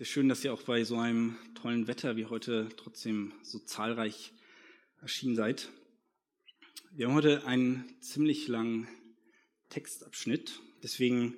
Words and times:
Sehr 0.00 0.06
schön, 0.06 0.30
dass 0.30 0.42
ihr 0.42 0.54
auch 0.54 0.62
bei 0.62 0.82
so 0.82 0.96
einem 0.96 1.36
tollen 1.54 1.86
Wetter 1.86 2.16
wie 2.16 2.24
heute 2.24 2.70
trotzdem 2.78 3.34
so 3.42 3.58
zahlreich 3.58 4.32
erschienen 5.02 5.36
seid. 5.36 5.68
Wir 6.92 7.06
haben 7.06 7.12
heute 7.12 7.46
einen 7.46 7.84
ziemlich 8.00 8.48
langen 8.48 8.88
Textabschnitt, 9.68 10.58
deswegen 10.82 11.34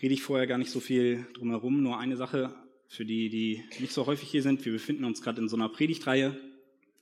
rede 0.00 0.14
ich 0.14 0.22
vorher 0.22 0.46
gar 0.46 0.56
nicht 0.56 0.70
so 0.70 0.78
viel 0.78 1.26
drumherum. 1.34 1.82
Nur 1.82 1.98
eine 1.98 2.16
Sache 2.16 2.54
für 2.86 3.04
die, 3.04 3.28
die 3.28 3.64
nicht 3.80 3.92
so 3.92 4.06
häufig 4.06 4.30
hier 4.30 4.44
sind. 4.44 4.64
Wir 4.64 4.72
befinden 4.72 5.04
uns 5.04 5.20
gerade 5.20 5.40
in 5.40 5.48
so 5.48 5.56
einer 5.56 5.68
Predigtreihe 5.68 6.40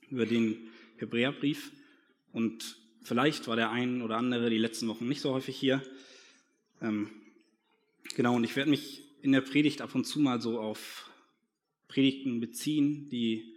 über 0.09 0.25
den 0.25 0.71
Hebräerbrief 0.97 1.71
und 2.31 2.79
vielleicht 3.03 3.47
war 3.47 3.55
der 3.55 3.69
ein 3.69 4.01
oder 4.01 4.17
andere 4.17 4.49
die 4.49 4.57
letzten 4.57 4.87
Wochen 4.87 5.07
nicht 5.07 5.21
so 5.21 5.35
häufig 5.35 5.55
hier. 5.55 5.83
Ähm, 6.81 7.11
genau, 8.15 8.37
und 8.37 8.43
ich 8.43 8.55
werde 8.55 8.71
mich 8.71 9.04
in 9.25 9.31
der 9.31 9.41
Predigt 9.41 9.81
ab 9.81 9.95
und 9.95 10.05
zu 10.05 10.19
mal 10.19 10.39
so 10.39 10.59
auf 10.59 11.09
Predigten 11.87 12.39
beziehen, 12.39 13.09
die 13.09 13.55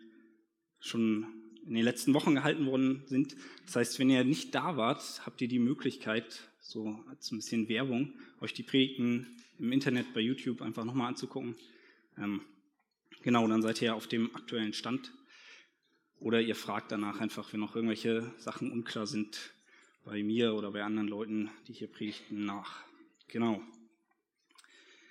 schon 0.80 1.26
in 1.66 1.74
den 1.74 1.84
letzten 1.84 2.14
Wochen 2.14 2.34
gehalten 2.34 2.64
worden 2.64 3.02
sind. 3.04 3.36
Das 3.66 3.76
heißt, 3.76 3.98
wenn 3.98 4.08
ihr 4.08 4.24
nicht 4.24 4.54
da 4.54 4.78
wart, 4.78 5.26
habt 5.26 5.42
ihr 5.42 5.48
die 5.48 5.58
Möglichkeit, 5.58 6.48
so 6.58 6.98
als 7.10 7.30
ein 7.30 7.36
bisschen 7.36 7.68
Werbung, 7.68 8.14
euch 8.40 8.54
die 8.54 8.62
Predigten 8.62 9.26
im 9.58 9.70
Internet 9.70 10.14
bei 10.14 10.20
YouTube 10.20 10.62
einfach 10.62 10.86
nochmal 10.86 11.08
anzugucken. 11.08 11.54
Ähm, 12.16 12.40
genau, 13.22 13.46
dann 13.46 13.60
seid 13.60 13.82
ihr 13.82 13.94
auf 13.94 14.06
dem 14.06 14.34
aktuellen 14.34 14.72
Stand. 14.72 15.12
Oder 16.18 16.40
ihr 16.40 16.54
fragt 16.54 16.92
danach 16.92 17.20
einfach, 17.20 17.52
wenn 17.52 17.60
noch 17.60 17.76
irgendwelche 17.76 18.32
Sachen 18.38 18.72
unklar 18.72 19.06
sind, 19.06 19.52
bei 20.02 20.22
mir 20.22 20.54
oder 20.54 20.70
bei 20.70 20.82
anderen 20.82 21.08
Leuten, 21.08 21.50
die 21.66 21.74
hier 21.74 21.88
predigten, 21.88 22.46
nach. 22.46 22.84
Genau. 23.28 23.62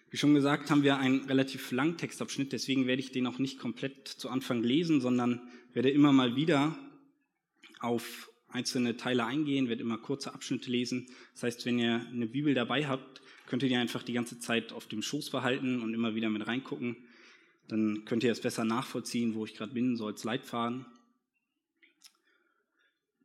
Wie 0.09 0.17
schon 0.17 0.33
gesagt, 0.33 0.71
haben 0.71 0.83
wir 0.83 0.97
einen 0.97 1.25
relativ 1.25 1.71
langen 1.71 1.97
Textabschnitt, 1.97 2.53
deswegen 2.53 2.87
werde 2.87 3.01
ich 3.01 3.11
den 3.11 3.27
auch 3.27 3.39
nicht 3.39 3.59
komplett 3.59 4.07
zu 4.07 4.29
Anfang 4.29 4.63
lesen, 4.63 5.01
sondern 5.01 5.41
werde 5.73 5.89
immer 5.89 6.13
mal 6.13 6.35
wieder 6.35 6.77
auf 7.79 8.31
einzelne 8.47 8.95
Teile 8.95 9.25
eingehen, 9.25 9.67
werde 9.67 9.81
immer 9.81 9.97
kurze 9.97 10.33
Abschnitte 10.33 10.71
lesen. 10.71 11.07
Das 11.33 11.43
heißt, 11.43 11.65
wenn 11.65 11.79
ihr 11.79 12.05
eine 12.11 12.25
Bibel 12.25 12.53
dabei 12.53 12.87
habt, 12.87 13.21
könnt 13.47 13.63
ihr 13.63 13.69
die 13.69 13.75
einfach 13.75 14.03
die 14.03 14.13
ganze 14.13 14.39
Zeit 14.39 14.71
auf 14.71 14.87
dem 14.87 15.01
Schoß 15.01 15.29
behalten 15.29 15.81
und 15.81 15.93
immer 15.93 16.15
wieder 16.15 16.29
mit 16.29 16.47
reingucken. 16.47 16.95
Dann 17.67 18.05
könnt 18.05 18.23
ihr 18.23 18.31
es 18.31 18.41
besser 18.41 18.63
nachvollziehen, 18.63 19.35
wo 19.35 19.45
ich 19.45 19.55
gerade 19.55 19.73
bin, 19.73 19.97
so 19.97 20.07
als 20.07 20.23
Leitfaden. 20.23 20.85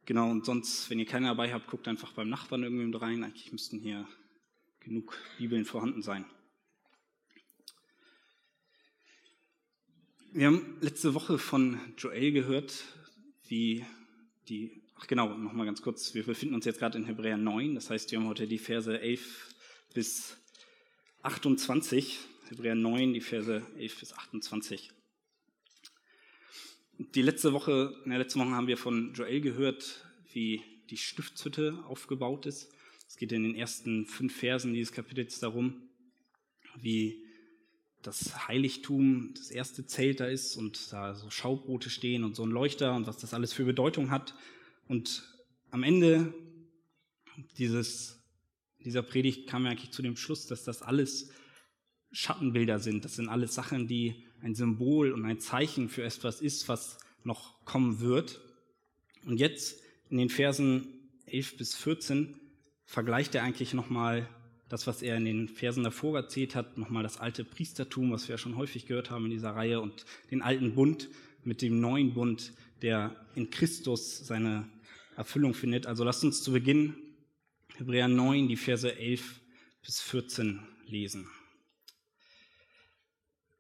Genau, 0.04 0.30
und 0.30 0.44
sonst, 0.44 0.90
wenn 0.90 0.98
ihr 0.98 1.06
keine 1.06 1.28
dabei 1.28 1.52
habt, 1.52 1.68
guckt 1.68 1.86
einfach 1.86 2.12
beim 2.12 2.28
Nachbarn 2.28 2.64
irgendwie 2.64 2.86
mit 2.86 3.00
rein. 3.00 3.22
Eigentlich 3.22 3.52
müssten 3.52 3.78
hier 3.78 4.08
genug 4.80 5.16
Bibeln 5.38 5.64
vorhanden 5.64 6.02
sein. 6.02 6.24
Wir 10.34 10.46
haben 10.46 10.78
letzte 10.80 11.12
Woche 11.12 11.36
von 11.36 11.78
Joel 11.98 12.32
gehört, 12.32 12.84
wie 13.48 13.84
die, 14.48 14.82
ach 14.94 15.06
genau, 15.06 15.36
nochmal 15.36 15.66
ganz 15.66 15.82
kurz, 15.82 16.14
wir 16.14 16.24
befinden 16.24 16.54
uns 16.54 16.64
jetzt 16.64 16.78
gerade 16.78 16.96
in 16.96 17.04
Hebräer 17.04 17.36
9, 17.36 17.74
das 17.74 17.90
heißt, 17.90 18.10
wir 18.10 18.18
haben 18.18 18.28
heute 18.28 18.46
die 18.46 18.56
Verse 18.56 18.98
11 18.98 19.54
bis 19.92 20.38
28, 21.20 22.18
Hebräer 22.48 22.74
9, 22.74 23.12
die 23.12 23.20
Verse 23.20 23.62
11 23.76 24.00
bis 24.00 24.12
28. 24.14 24.90
Die 26.96 27.22
letzte 27.22 27.52
Woche, 27.52 27.94
in 28.04 28.08
der 28.08 28.18
letzten 28.18 28.40
Woche 28.40 28.52
haben 28.52 28.68
wir 28.68 28.78
von 28.78 29.12
Joel 29.12 29.42
gehört, 29.42 30.06
wie 30.32 30.62
die 30.88 30.96
Stiftshütte 30.96 31.84
aufgebaut 31.86 32.46
ist. 32.46 32.72
Es 33.06 33.18
geht 33.18 33.32
in 33.32 33.42
den 33.42 33.54
ersten 33.54 34.06
fünf 34.06 34.34
Versen 34.34 34.72
dieses 34.72 34.94
Kapitels 34.94 35.40
darum, 35.40 35.90
wie 36.76 37.21
das 38.02 38.48
Heiligtum, 38.48 39.32
das 39.34 39.50
erste 39.50 39.86
Zelt 39.86 40.20
da 40.20 40.26
ist 40.26 40.56
und 40.56 40.92
da 40.92 41.14
so 41.14 41.30
Schaubrote 41.30 41.90
stehen 41.90 42.24
und 42.24 42.34
so 42.34 42.44
ein 42.44 42.50
Leuchter 42.50 42.94
und 42.94 43.06
was 43.06 43.18
das 43.18 43.34
alles 43.34 43.52
für 43.52 43.64
Bedeutung 43.64 44.10
hat. 44.10 44.34
Und 44.88 45.22
am 45.70 45.82
Ende 45.82 46.34
dieses, 47.58 48.20
dieser 48.84 49.02
Predigt 49.02 49.48
kam 49.48 49.64
ja 49.64 49.70
eigentlich 49.70 49.92
zu 49.92 50.02
dem 50.02 50.16
Schluss, 50.16 50.46
dass 50.46 50.64
das 50.64 50.82
alles 50.82 51.30
Schattenbilder 52.10 52.78
sind. 52.78 53.04
Das 53.04 53.16
sind 53.16 53.28
alles 53.28 53.54
Sachen, 53.54 53.88
die 53.88 54.26
ein 54.40 54.54
Symbol 54.54 55.12
und 55.12 55.24
ein 55.24 55.40
Zeichen 55.40 55.88
für 55.88 56.02
etwas 56.02 56.40
ist, 56.40 56.68
was 56.68 56.98
noch 57.24 57.64
kommen 57.64 58.00
wird. 58.00 58.40
Und 59.24 59.38
jetzt 59.38 59.80
in 60.10 60.18
den 60.18 60.28
Versen 60.28 61.08
11 61.26 61.56
bis 61.56 61.74
14 61.74 62.38
vergleicht 62.84 63.34
er 63.34 63.44
eigentlich 63.44 63.72
nochmal 63.72 64.28
das, 64.72 64.86
was 64.86 65.02
er 65.02 65.18
in 65.18 65.26
den 65.26 65.48
Versen 65.48 65.84
davor 65.84 66.16
erzählt 66.16 66.54
hat, 66.54 66.78
nochmal 66.78 67.02
das 67.02 67.20
alte 67.20 67.44
Priestertum, 67.44 68.10
was 68.10 68.26
wir 68.26 68.34
ja 68.34 68.38
schon 68.38 68.56
häufig 68.56 68.86
gehört 68.86 69.10
haben 69.10 69.26
in 69.26 69.30
dieser 69.32 69.50
Reihe, 69.50 69.82
und 69.82 70.06
den 70.30 70.40
alten 70.40 70.74
Bund 70.74 71.10
mit 71.44 71.60
dem 71.60 71.78
neuen 71.78 72.14
Bund, 72.14 72.54
der 72.80 73.14
in 73.34 73.50
Christus 73.50 74.26
seine 74.26 74.66
Erfüllung 75.14 75.52
findet. 75.52 75.86
Also 75.86 76.04
lasst 76.04 76.24
uns 76.24 76.42
zu 76.42 76.52
Beginn 76.52 76.94
Hebräer 77.76 78.08
9, 78.08 78.48
die 78.48 78.56
Verse 78.56 78.90
11 78.96 79.42
bis 79.84 80.00
14 80.00 80.60
lesen. 80.86 81.28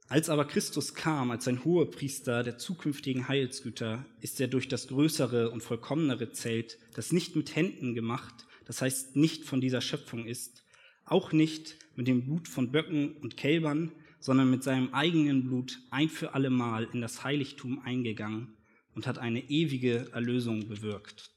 Als 0.08 0.30
aber 0.30 0.46
Christus 0.46 0.94
kam 0.94 1.30
als 1.30 1.46
ein 1.46 1.62
hoher 1.62 1.90
Priester 1.90 2.42
der 2.42 2.56
zukünftigen 2.56 3.28
Heilsgüter, 3.28 4.06
ist 4.22 4.40
er 4.40 4.48
durch 4.48 4.66
das 4.66 4.88
größere 4.88 5.50
und 5.50 5.62
vollkommenere 5.62 6.32
Zelt, 6.32 6.78
das 6.94 7.12
nicht 7.12 7.36
mit 7.36 7.54
Händen 7.54 7.94
gemacht, 7.94 8.46
das 8.64 8.80
heißt 8.80 9.14
nicht 9.14 9.44
von 9.44 9.60
dieser 9.60 9.82
Schöpfung 9.82 10.24
ist, 10.24 10.62
auch 11.04 11.32
nicht 11.32 11.76
mit 11.96 12.08
dem 12.08 12.24
Blut 12.24 12.48
von 12.48 12.72
Böcken 12.72 13.12
und 13.16 13.36
Kälbern, 13.36 13.92
sondern 14.18 14.50
mit 14.50 14.62
seinem 14.62 14.94
eigenen 14.94 15.44
Blut 15.44 15.80
ein 15.90 16.08
für 16.08 16.34
allemal 16.34 16.88
in 16.92 17.00
das 17.00 17.24
Heiligtum 17.24 17.80
eingegangen 17.84 18.56
und 18.94 19.06
hat 19.06 19.18
eine 19.18 19.50
ewige 19.50 20.10
Erlösung 20.12 20.68
bewirkt. 20.68 21.30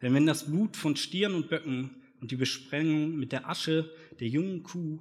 Denn 0.00 0.14
wenn 0.14 0.26
das 0.26 0.50
Blut 0.50 0.76
von 0.76 0.96
Stieren 0.96 1.34
und 1.34 1.48
Böcken 1.48 1.90
und 2.20 2.30
die 2.30 2.36
Besprengung 2.36 3.16
mit 3.16 3.32
der 3.32 3.48
Asche 3.48 3.90
der 4.18 4.28
jungen 4.28 4.62
Kuh 4.62 5.00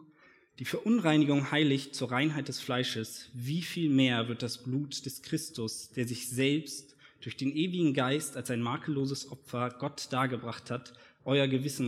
die 0.60 0.66
Verunreinigung 0.66 1.50
heiligt 1.52 1.96
zur 1.96 2.12
Reinheit 2.12 2.48
des 2.48 2.60
Fleisches, 2.60 3.30
wie 3.34 3.64
viel 3.64 3.90
mehr 3.90 4.28
wird 4.28 4.44
das 4.44 4.64
Blut 4.64 5.06
des 5.06 5.24
Christus, 5.24 5.90
der 5.90 6.08
sich 6.08 6.30
selbst 6.30 6.96
durch 7.22 7.36
den 7.38 7.56
ewigen 7.56 7.94
Geist 7.94 8.38
als 8.38 8.52
ein 8.52 8.62
makelloses 8.62 9.32
Opfer 9.32 9.70
Gott 9.80 10.10
dargebracht 10.12 10.70
hat, 10.70 10.94
euer 11.24 11.48
Gewissen 11.48 11.88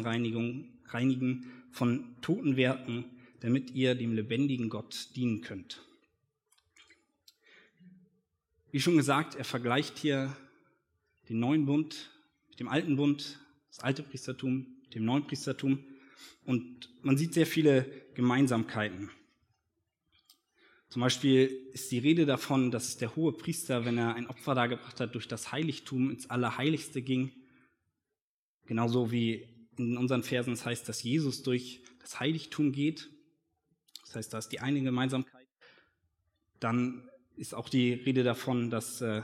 reinigen 0.93 1.51
von 1.71 2.15
toten 2.21 2.55
Werken, 2.55 3.05
damit 3.39 3.71
ihr 3.71 3.95
dem 3.95 4.13
lebendigen 4.13 4.69
Gott 4.69 5.09
dienen 5.15 5.41
könnt. 5.41 5.81
Wie 8.71 8.79
schon 8.79 8.97
gesagt, 8.97 9.35
er 9.35 9.45
vergleicht 9.45 9.97
hier 9.99 10.35
den 11.29 11.39
neuen 11.39 11.65
Bund 11.65 12.09
mit 12.49 12.59
dem 12.59 12.67
alten 12.67 12.95
Bund, 12.95 13.39
das 13.69 13.79
alte 13.79 14.03
Priestertum, 14.03 14.65
dem 14.93 15.05
neuen 15.05 15.27
Priestertum. 15.27 15.83
Und 16.45 16.89
man 17.01 17.17
sieht 17.17 17.33
sehr 17.33 17.45
viele 17.45 17.85
Gemeinsamkeiten. 18.15 19.09
Zum 20.89 21.01
Beispiel 21.01 21.69
ist 21.73 21.91
die 21.91 21.97
Rede 21.97 22.25
davon, 22.25 22.69
dass 22.69 22.97
der 22.97 23.15
hohe 23.15 23.33
Priester, 23.33 23.83
wenn 23.85 23.97
er 23.97 24.15
ein 24.15 24.27
Opfer 24.27 24.53
dargebracht 24.53 24.99
hat, 24.99 25.15
durch 25.15 25.27
das 25.27 25.51
Heiligtum 25.51 26.11
ins 26.11 26.29
Allerheiligste 26.29 27.01
ging. 27.01 27.31
Genauso 28.65 29.11
wie 29.11 29.47
in 29.77 29.97
unseren 29.97 30.23
Versen 30.23 30.51
das 30.51 30.65
heißt, 30.65 30.87
dass 30.87 31.03
Jesus 31.03 31.43
durch 31.43 31.81
das 31.99 32.19
Heiligtum 32.19 32.71
geht. 32.71 33.09
Das 34.05 34.15
heißt, 34.15 34.33
da 34.33 34.37
ist 34.37 34.49
die 34.49 34.59
eine 34.59 34.81
Gemeinsamkeit. 34.81 35.47
Dann 36.59 37.09
ist 37.35 37.53
auch 37.55 37.69
die 37.69 37.93
Rede 37.93 38.23
davon, 38.23 38.69
dass 38.69 39.01
äh, 39.01 39.21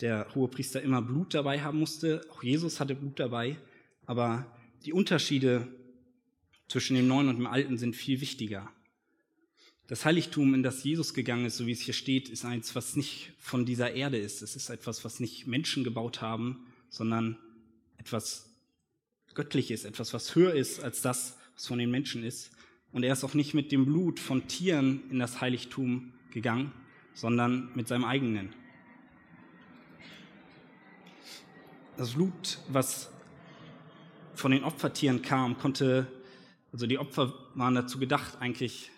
der 0.00 0.34
hohe 0.34 0.48
Priester 0.48 0.82
immer 0.82 1.02
Blut 1.02 1.34
dabei 1.34 1.62
haben 1.62 1.78
musste. 1.78 2.26
Auch 2.30 2.42
Jesus 2.42 2.80
hatte 2.80 2.94
Blut 2.94 3.18
dabei. 3.18 3.56
Aber 4.06 4.54
die 4.84 4.92
Unterschiede 4.92 5.68
zwischen 6.68 6.96
dem 6.96 7.08
Neuen 7.08 7.28
und 7.28 7.36
dem 7.36 7.46
Alten 7.46 7.78
sind 7.78 7.96
viel 7.96 8.20
wichtiger. 8.20 8.70
Das 9.86 10.04
Heiligtum, 10.06 10.54
in 10.54 10.62
das 10.62 10.82
Jesus 10.82 11.12
gegangen 11.12 11.44
ist, 11.44 11.58
so 11.58 11.66
wie 11.66 11.72
es 11.72 11.80
hier 11.80 11.92
steht, 11.92 12.30
ist 12.30 12.44
eins, 12.44 12.74
was 12.74 12.96
nicht 12.96 13.32
von 13.38 13.66
dieser 13.66 13.92
Erde 13.92 14.16
ist. 14.16 14.40
Es 14.40 14.56
ist 14.56 14.70
etwas, 14.70 15.04
was 15.04 15.20
nicht 15.20 15.46
Menschen 15.46 15.84
gebaut 15.84 16.22
haben, 16.22 16.66
sondern 16.88 17.38
etwas 17.98 18.53
Göttliches, 19.34 19.84
etwas, 19.84 20.14
was 20.14 20.34
höher 20.34 20.54
ist 20.54 20.82
als 20.82 21.02
das, 21.02 21.38
was 21.54 21.66
von 21.66 21.78
den 21.78 21.90
Menschen 21.90 22.22
ist. 22.22 22.50
Und 22.92 23.02
er 23.02 23.12
ist 23.12 23.24
auch 23.24 23.34
nicht 23.34 23.54
mit 23.54 23.72
dem 23.72 23.86
Blut 23.86 24.20
von 24.20 24.46
Tieren 24.46 25.02
in 25.10 25.18
das 25.18 25.40
Heiligtum 25.40 26.12
gegangen, 26.30 26.72
sondern 27.14 27.70
mit 27.74 27.88
seinem 27.88 28.04
eigenen. 28.04 28.54
Das 31.96 32.14
Blut, 32.14 32.58
was 32.68 33.10
von 34.34 34.50
den 34.50 34.64
Opfertieren 34.64 35.22
kam, 35.22 35.58
konnte, 35.58 36.06
also 36.72 36.86
die 36.86 36.98
Opfer 36.98 37.34
waren 37.54 37.74
dazu 37.74 37.98
gedacht, 37.98 38.40
eigentlich 38.40 38.90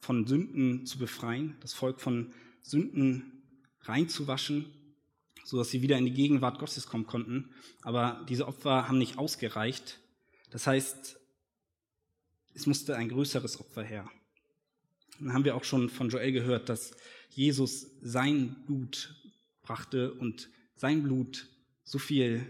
von 0.00 0.26
Sünden 0.26 0.86
zu 0.86 0.98
befreien, 0.98 1.56
das 1.60 1.74
Volk 1.74 2.00
von 2.00 2.32
Sünden 2.62 3.42
reinzuwaschen 3.82 4.66
so 5.46 5.58
dass 5.58 5.70
sie 5.70 5.80
wieder 5.80 5.96
in 5.96 6.04
die 6.04 6.12
Gegenwart 6.12 6.58
Gottes 6.58 6.86
kommen 6.86 7.06
konnten. 7.06 7.54
Aber 7.82 8.26
diese 8.28 8.48
Opfer 8.48 8.88
haben 8.88 8.98
nicht 8.98 9.16
ausgereicht. 9.16 10.00
Das 10.50 10.66
heißt, 10.66 11.20
es 12.54 12.66
musste 12.66 12.96
ein 12.96 13.08
größeres 13.08 13.60
Opfer 13.60 13.84
her. 13.84 14.10
Dann 15.20 15.32
haben 15.32 15.44
wir 15.44 15.54
auch 15.54 15.62
schon 15.62 15.88
von 15.88 16.08
Joel 16.08 16.32
gehört, 16.32 16.68
dass 16.68 16.96
Jesus 17.30 17.86
sein 18.02 18.56
Blut 18.66 19.14
brachte 19.62 20.12
und 20.14 20.50
sein 20.74 21.04
Blut 21.04 21.46
so 21.84 22.00
viel 22.00 22.44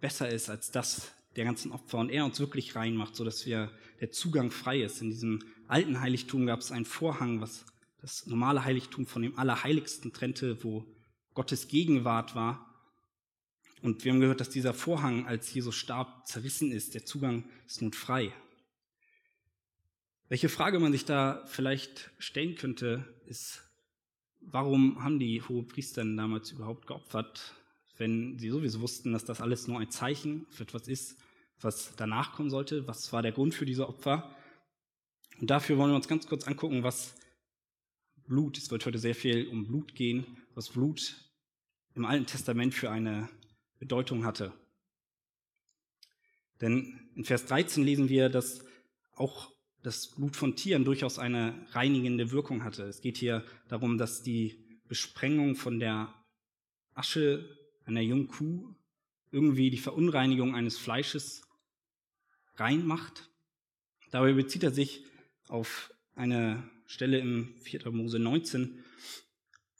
besser 0.00 0.28
ist 0.28 0.50
als 0.50 0.72
das 0.72 1.12
der 1.36 1.44
ganzen 1.44 1.70
Opfer 1.70 1.98
und 1.98 2.10
er 2.10 2.24
uns 2.24 2.40
wirklich 2.40 2.74
reinmacht, 2.74 3.14
sodass 3.14 3.46
wir 3.46 3.70
der 4.00 4.10
Zugang 4.10 4.50
frei 4.50 4.82
ist. 4.82 5.02
In 5.02 5.10
diesem 5.10 5.44
alten 5.68 6.00
Heiligtum 6.00 6.46
gab 6.46 6.60
es 6.60 6.72
einen 6.72 6.84
Vorhang, 6.84 7.40
was 7.40 7.64
das 8.00 8.26
normale 8.26 8.64
Heiligtum 8.64 9.06
von 9.06 9.22
dem 9.22 9.38
Allerheiligsten 9.38 10.12
trennte, 10.12 10.64
wo 10.64 10.84
Gottes 11.38 11.68
Gegenwart 11.68 12.34
war. 12.34 12.66
Und 13.80 14.04
wir 14.04 14.10
haben 14.10 14.18
gehört, 14.18 14.40
dass 14.40 14.50
dieser 14.50 14.74
Vorhang, 14.74 15.28
als 15.28 15.54
Jesus 15.54 15.76
starb, 15.76 16.26
zerrissen 16.26 16.72
ist. 16.72 16.96
Der 16.96 17.04
Zugang 17.04 17.44
ist 17.64 17.80
nun 17.80 17.92
frei. 17.92 18.32
Welche 20.28 20.48
Frage 20.48 20.80
man 20.80 20.90
sich 20.90 21.04
da 21.04 21.44
vielleicht 21.46 22.10
stellen 22.18 22.56
könnte, 22.56 23.04
ist, 23.24 23.62
warum 24.40 25.00
haben 25.04 25.20
die 25.20 25.40
Hohepriester 25.40 26.04
damals 26.04 26.50
überhaupt 26.50 26.88
geopfert, 26.88 27.54
wenn 27.98 28.36
sie 28.40 28.50
sowieso 28.50 28.80
wussten, 28.80 29.12
dass 29.12 29.24
das 29.24 29.40
alles 29.40 29.68
nur 29.68 29.78
ein 29.78 29.92
Zeichen 29.92 30.44
für 30.50 30.64
etwas 30.64 30.88
ist, 30.88 31.20
was 31.60 31.94
danach 31.94 32.32
kommen 32.32 32.50
sollte? 32.50 32.88
Was 32.88 33.12
war 33.12 33.22
der 33.22 33.30
Grund 33.30 33.54
für 33.54 33.64
diese 33.64 33.88
Opfer? 33.88 34.34
Und 35.40 35.50
dafür 35.50 35.78
wollen 35.78 35.92
wir 35.92 35.96
uns 35.96 36.08
ganz 36.08 36.26
kurz 36.26 36.48
angucken, 36.48 36.82
was 36.82 37.14
Blut, 38.26 38.58
es 38.58 38.72
wird 38.72 38.84
heute 38.84 38.98
sehr 38.98 39.14
viel 39.14 39.46
um 39.46 39.68
Blut 39.68 39.94
gehen, 39.94 40.26
was 40.56 40.70
Blut 40.70 41.27
im 41.98 42.04
Alten 42.04 42.26
Testament 42.26 42.74
für 42.74 42.90
eine 42.90 43.28
Bedeutung 43.78 44.24
hatte. 44.24 44.52
Denn 46.60 47.10
in 47.14 47.24
Vers 47.24 47.46
13 47.46 47.84
lesen 47.84 48.08
wir, 48.08 48.28
dass 48.28 48.64
auch 49.14 49.52
das 49.82 50.08
Blut 50.08 50.36
von 50.36 50.56
Tieren 50.56 50.84
durchaus 50.84 51.18
eine 51.18 51.54
reinigende 51.70 52.30
Wirkung 52.30 52.64
hatte. 52.64 52.84
Es 52.84 53.00
geht 53.00 53.16
hier 53.16 53.44
darum, 53.68 53.98
dass 53.98 54.22
die 54.22 54.64
Besprengung 54.88 55.54
von 55.54 55.78
der 55.78 56.12
Asche 56.94 57.48
einer 57.84 58.00
jungen 58.00 58.28
Kuh 58.28 58.74
irgendwie 59.30 59.70
die 59.70 59.78
Verunreinigung 59.78 60.54
eines 60.54 60.78
Fleisches 60.78 61.42
reinmacht. 62.56 63.30
Dabei 64.10 64.32
bezieht 64.32 64.62
er 64.62 64.70
sich 64.70 65.04
auf 65.48 65.92
eine 66.14 66.68
Stelle 66.86 67.18
im 67.18 67.54
4. 67.62 67.90
Mose 67.90 68.18
19, 68.18 68.82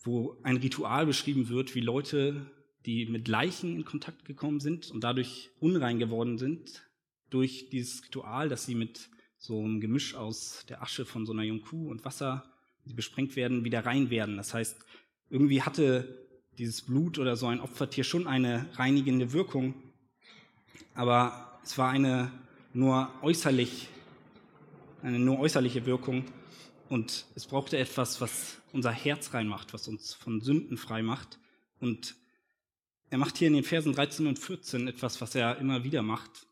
wo 0.08 0.38
ein 0.42 0.56
Ritual 0.56 1.04
beschrieben 1.04 1.48
wird, 1.50 1.74
wie 1.74 1.80
Leute, 1.80 2.46
die 2.86 3.06
mit 3.06 3.28
Leichen 3.28 3.76
in 3.76 3.84
Kontakt 3.84 4.24
gekommen 4.24 4.60
sind 4.60 4.90
und 4.90 5.04
dadurch 5.04 5.50
unrein 5.60 5.98
geworden 5.98 6.38
sind, 6.38 6.88
durch 7.28 7.68
dieses 7.68 8.02
Ritual, 8.04 8.48
dass 8.48 8.64
sie 8.64 8.74
mit 8.74 9.10
so 9.36 9.62
einem 9.62 9.80
Gemisch 9.80 10.14
aus 10.14 10.64
der 10.68 10.82
Asche 10.82 11.04
von 11.04 11.26
so 11.26 11.32
einer 11.32 11.42
jungen 11.42 11.60
Kuh 11.60 11.90
und 11.90 12.04
Wasser, 12.06 12.50
die 12.86 12.94
besprengt 12.94 13.36
werden, 13.36 13.64
wieder 13.64 13.84
rein 13.84 14.08
werden. 14.08 14.38
Das 14.38 14.54
heißt, 14.54 14.78
irgendwie 15.28 15.60
hatte 15.62 16.26
dieses 16.56 16.82
Blut 16.82 17.18
oder 17.18 17.36
so 17.36 17.46
ein 17.46 17.60
Opfertier 17.60 18.02
schon 18.02 18.26
eine 18.26 18.66
reinigende 18.76 19.32
Wirkung, 19.34 19.74
aber 20.94 21.60
es 21.62 21.76
war 21.76 21.90
eine 21.90 22.32
nur 22.72 23.10
äußerlich, 23.20 23.88
eine 25.02 25.18
nur 25.18 25.38
äußerliche 25.38 25.84
Wirkung 25.84 26.24
und 26.88 27.26
es 27.34 27.46
brauchte 27.46 27.76
etwas, 27.76 28.20
was 28.20 28.60
unser 28.72 28.92
Herz 28.92 29.34
reinmacht, 29.34 29.72
was 29.74 29.88
uns 29.88 30.14
von 30.14 30.40
Sünden 30.40 30.76
frei 30.76 31.02
macht. 31.02 31.38
Und 31.80 32.16
er 33.10 33.18
macht 33.18 33.38
hier 33.38 33.48
in 33.48 33.54
den 33.54 33.64
Versen 33.64 33.92
13 33.92 34.26
und 34.26 34.38
14 34.38 34.88
etwas, 34.88 35.20
was 35.20 35.34
er 35.34 35.58
immer 35.58 35.84
wieder 35.84 36.02
macht. 36.02 36.46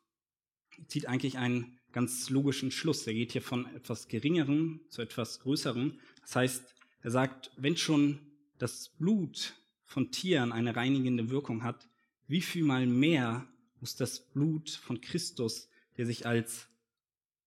Er 0.78 0.88
zieht 0.88 1.06
eigentlich 1.06 1.38
einen 1.38 1.78
ganz 1.92 2.28
logischen 2.28 2.70
Schluss. 2.70 3.06
Er 3.06 3.14
geht 3.14 3.32
hier 3.32 3.42
von 3.42 3.66
etwas 3.74 4.08
Geringerem 4.08 4.80
zu 4.90 5.00
etwas 5.00 5.40
Größerem. 5.40 5.98
Das 6.20 6.36
heißt, 6.36 6.74
er 7.02 7.10
sagt, 7.10 7.50
wenn 7.56 7.76
schon 7.76 8.20
das 8.58 8.90
Blut 8.90 9.54
von 9.84 10.10
Tieren 10.10 10.52
eine 10.52 10.76
reinigende 10.76 11.30
Wirkung 11.30 11.62
hat, 11.62 11.88
wie 12.26 12.42
viel 12.42 12.64
mal 12.64 12.86
mehr 12.86 13.48
muss 13.80 13.96
das 13.96 14.20
Blut 14.20 14.70
von 14.70 15.00
Christus, 15.00 15.68
der 15.96 16.06
sich 16.06 16.26
als 16.26 16.68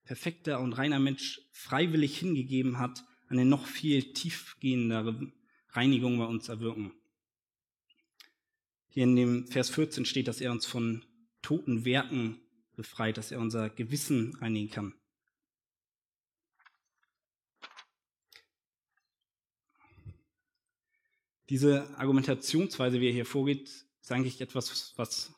perfekter 0.10 0.60
und 0.60 0.74
reiner 0.74 0.98
Mensch 0.98 1.40
freiwillig 1.52 2.18
hingegeben 2.18 2.80
hat, 2.80 3.06
eine 3.28 3.46
noch 3.46 3.68
viel 3.68 4.12
tiefgehendere 4.12 5.32
Reinigung 5.70 6.18
bei 6.18 6.26
uns 6.26 6.50
erwirken. 6.50 6.92
Hier 8.88 9.04
in 9.04 9.16
dem 9.16 9.46
Vers 9.46 9.70
14 9.70 10.06
steht, 10.06 10.28
dass 10.28 10.42
er 10.42 10.52
uns 10.52 10.66
von 10.66 11.06
toten 11.44 11.86
Werken 11.86 12.42
befreit, 12.76 13.18
dass 13.18 13.32
er 13.32 13.40
unser 13.40 13.70
Gewissen 13.70 14.36
reinigen 14.38 14.72
kann. 14.72 14.96
Diese 21.50 21.88
Argumentationsweise, 22.00 23.00
wie 23.00 23.10
er 23.10 23.14
hier 23.14 23.28
vorgeht, 23.28 23.70
ist 24.02 24.12
eigentlich 24.12 24.42
etwas, 24.42 24.92
was 24.98 25.36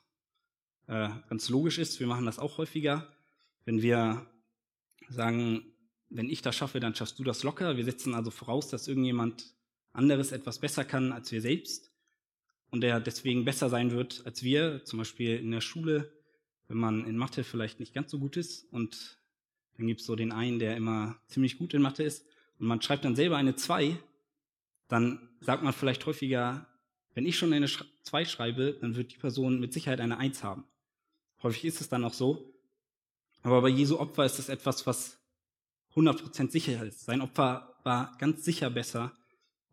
äh, 0.87 1.09
ganz 1.27 1.49
logisch 1.49 1.77
ist. 1.77 1.99
Wir 1.99 2.07
machen 2.07 2.25
das 2.25 2.39
auch 2.39 2.57
häufiger, 2.57 3.13
wenn 3.65 3.81
wir 3.81 4.30
sagen, 5.11 5.65
wenn 6.09 6.29
ich 6.29 6.41
das 6.41 6.55
schaffe, 6.55 6.79
dann 6.79 6.95
schaffst 6.95 7.19
du 7.19 7.23
das 7.23 7.43
locker. 7.43 7.77
Wir 7.77 7.85
setzen 7.85 8.13
also 8.15 8.31
voraus, 8.31 8.67
dass 8.67 8.87
irgendjemand 8.87 9.53
anderes 9.93 10.31
etwas 10.31 10.59
besser 10.59 10.85
kann 10.85 11.11
als 11.11 11.31
wir 11.31 11.41
selbst 11.41 11.91
und 12.69 12.81
der 12.81 12.99
deswegen 12.99 13.45
besser 13.45 13.69
sein 13.69 13.91
wird 13.91 14.23
als 14.25 14.43
wir, 14.43 14.83
zum 14.85 14.99
Beispiel 14.99 15.37
in 15.37 15.51
der 15.51 15.61
Schule, 15.61 16.11
wenn 16.67 16.77
man 16.77 17.05
in 17.05 17.17
Mathe 17.17 17.43
vielleicht 17.43 17.79
nicht 17.79 17.93
ganz 17.93 18.11
so 18.11 18.19
gut 18.19 18.37
ist 18.37 18.63
und 18.71 19.19
dann 19.77 19.87
gibt 19.87 20.01
es 20.01 20.05
so 20.05 20.15
den 20.15 20.31
einen, 20.31 20.59
der 20.59 20.77
immer 20.77 21.19
ziemlich 21.27 21.57
gut 21.57 21.73
in 21.73 21.81
Mathe 21.81 22.03
ist 22.03 22.25
und 22.59 22.67
man 22.67 22.81
schreibt 22.81 23.03
dann 23.03 23.15
selber 23.15 23.37
eine 23.37 23.55
2, 23.55 23.97
dann 24.87 25.29
sagt 25.41 25.63
man 25.63 25.73
vielleicht 25.73 26.05
häufiger, 26.05 26.67
wenn 27.13 27.25
ich 27.25 27.37
schon 27.37 27.51
eine 27.51 27.67
2 27.67 28.25
schreibe, 28.25 28.77
dann 28.79 28.95
wird 28.95 29.13
die 29.13 29.17
Person 29.17 29.59
mit 29.59 29.73
Sicherheit 29.73 29.99
eine 29.99 30.17
1 30.17 30.43
haben. 30.43 30.65
Häufig 31.43 31.65
ist 31.65 31.81
es 31.81 31.89
dann 31.89 32.05
auch 32.05 32.13
so. 32.13 32.50
Aber 33.43 33.61
bei 33.61 33.69
Jesu 33.69 33.97
Opfer 33.97 34.25
ist 34.25 34.39
es 34.39 34.49
etwas, 34.49 34.85
was 34.85 35.19
100% 35.95 36.51
sicher 36.51 36.83
ist. 36.85 37.05
Sein 37.05 37.21
Opfer 37.21 37.75
war 37.83 38.15
ganz 38.19 38.45
sicher 38.45 38.69
besser. 38.69 39.11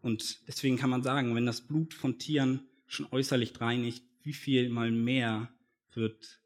Und 0.01 0.47
deswegen 0.49 0.77
kann 0.77 0.91
man 0.91 1.03
sagen, 1.03 1.35
wenn 1.35 1.47
das 1.47 1.61
Blut 1.61 1.95
von 1.95 2.19
Tieren 2.19 2.69
schon 2.87 3.07
äußerlich 3.11 3.61
reinigt, 3.61 4.05
wie 4.23 4.33
viel 4.33 4.69
mal 4.69 4.91
mehr 4.91 5.51
wird 5.93 6.41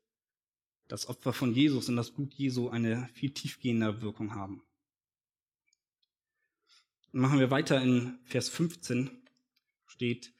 das 0.88 1.08
Opfer 1.08 1.32
von 1.32 1.54
Jesus 1.54 1.88
und 1.88 1.96
das 1.96 2.10
Blut 2.10 2.34
Jesu 2.34 2.69
eine 2.69 3.08
viel 3.14 3.30
tiefgehende 3.30 4.02
Wirkung 4.02 4.34
haben. 4.34 4.62
Machen 7.12 7.38
wir 7.38 7.50
weiter 7.50 7.80
in 7.80 8.19
Vers 8.24 8.48
15 8.48 9.10
steht, 9.86 10.32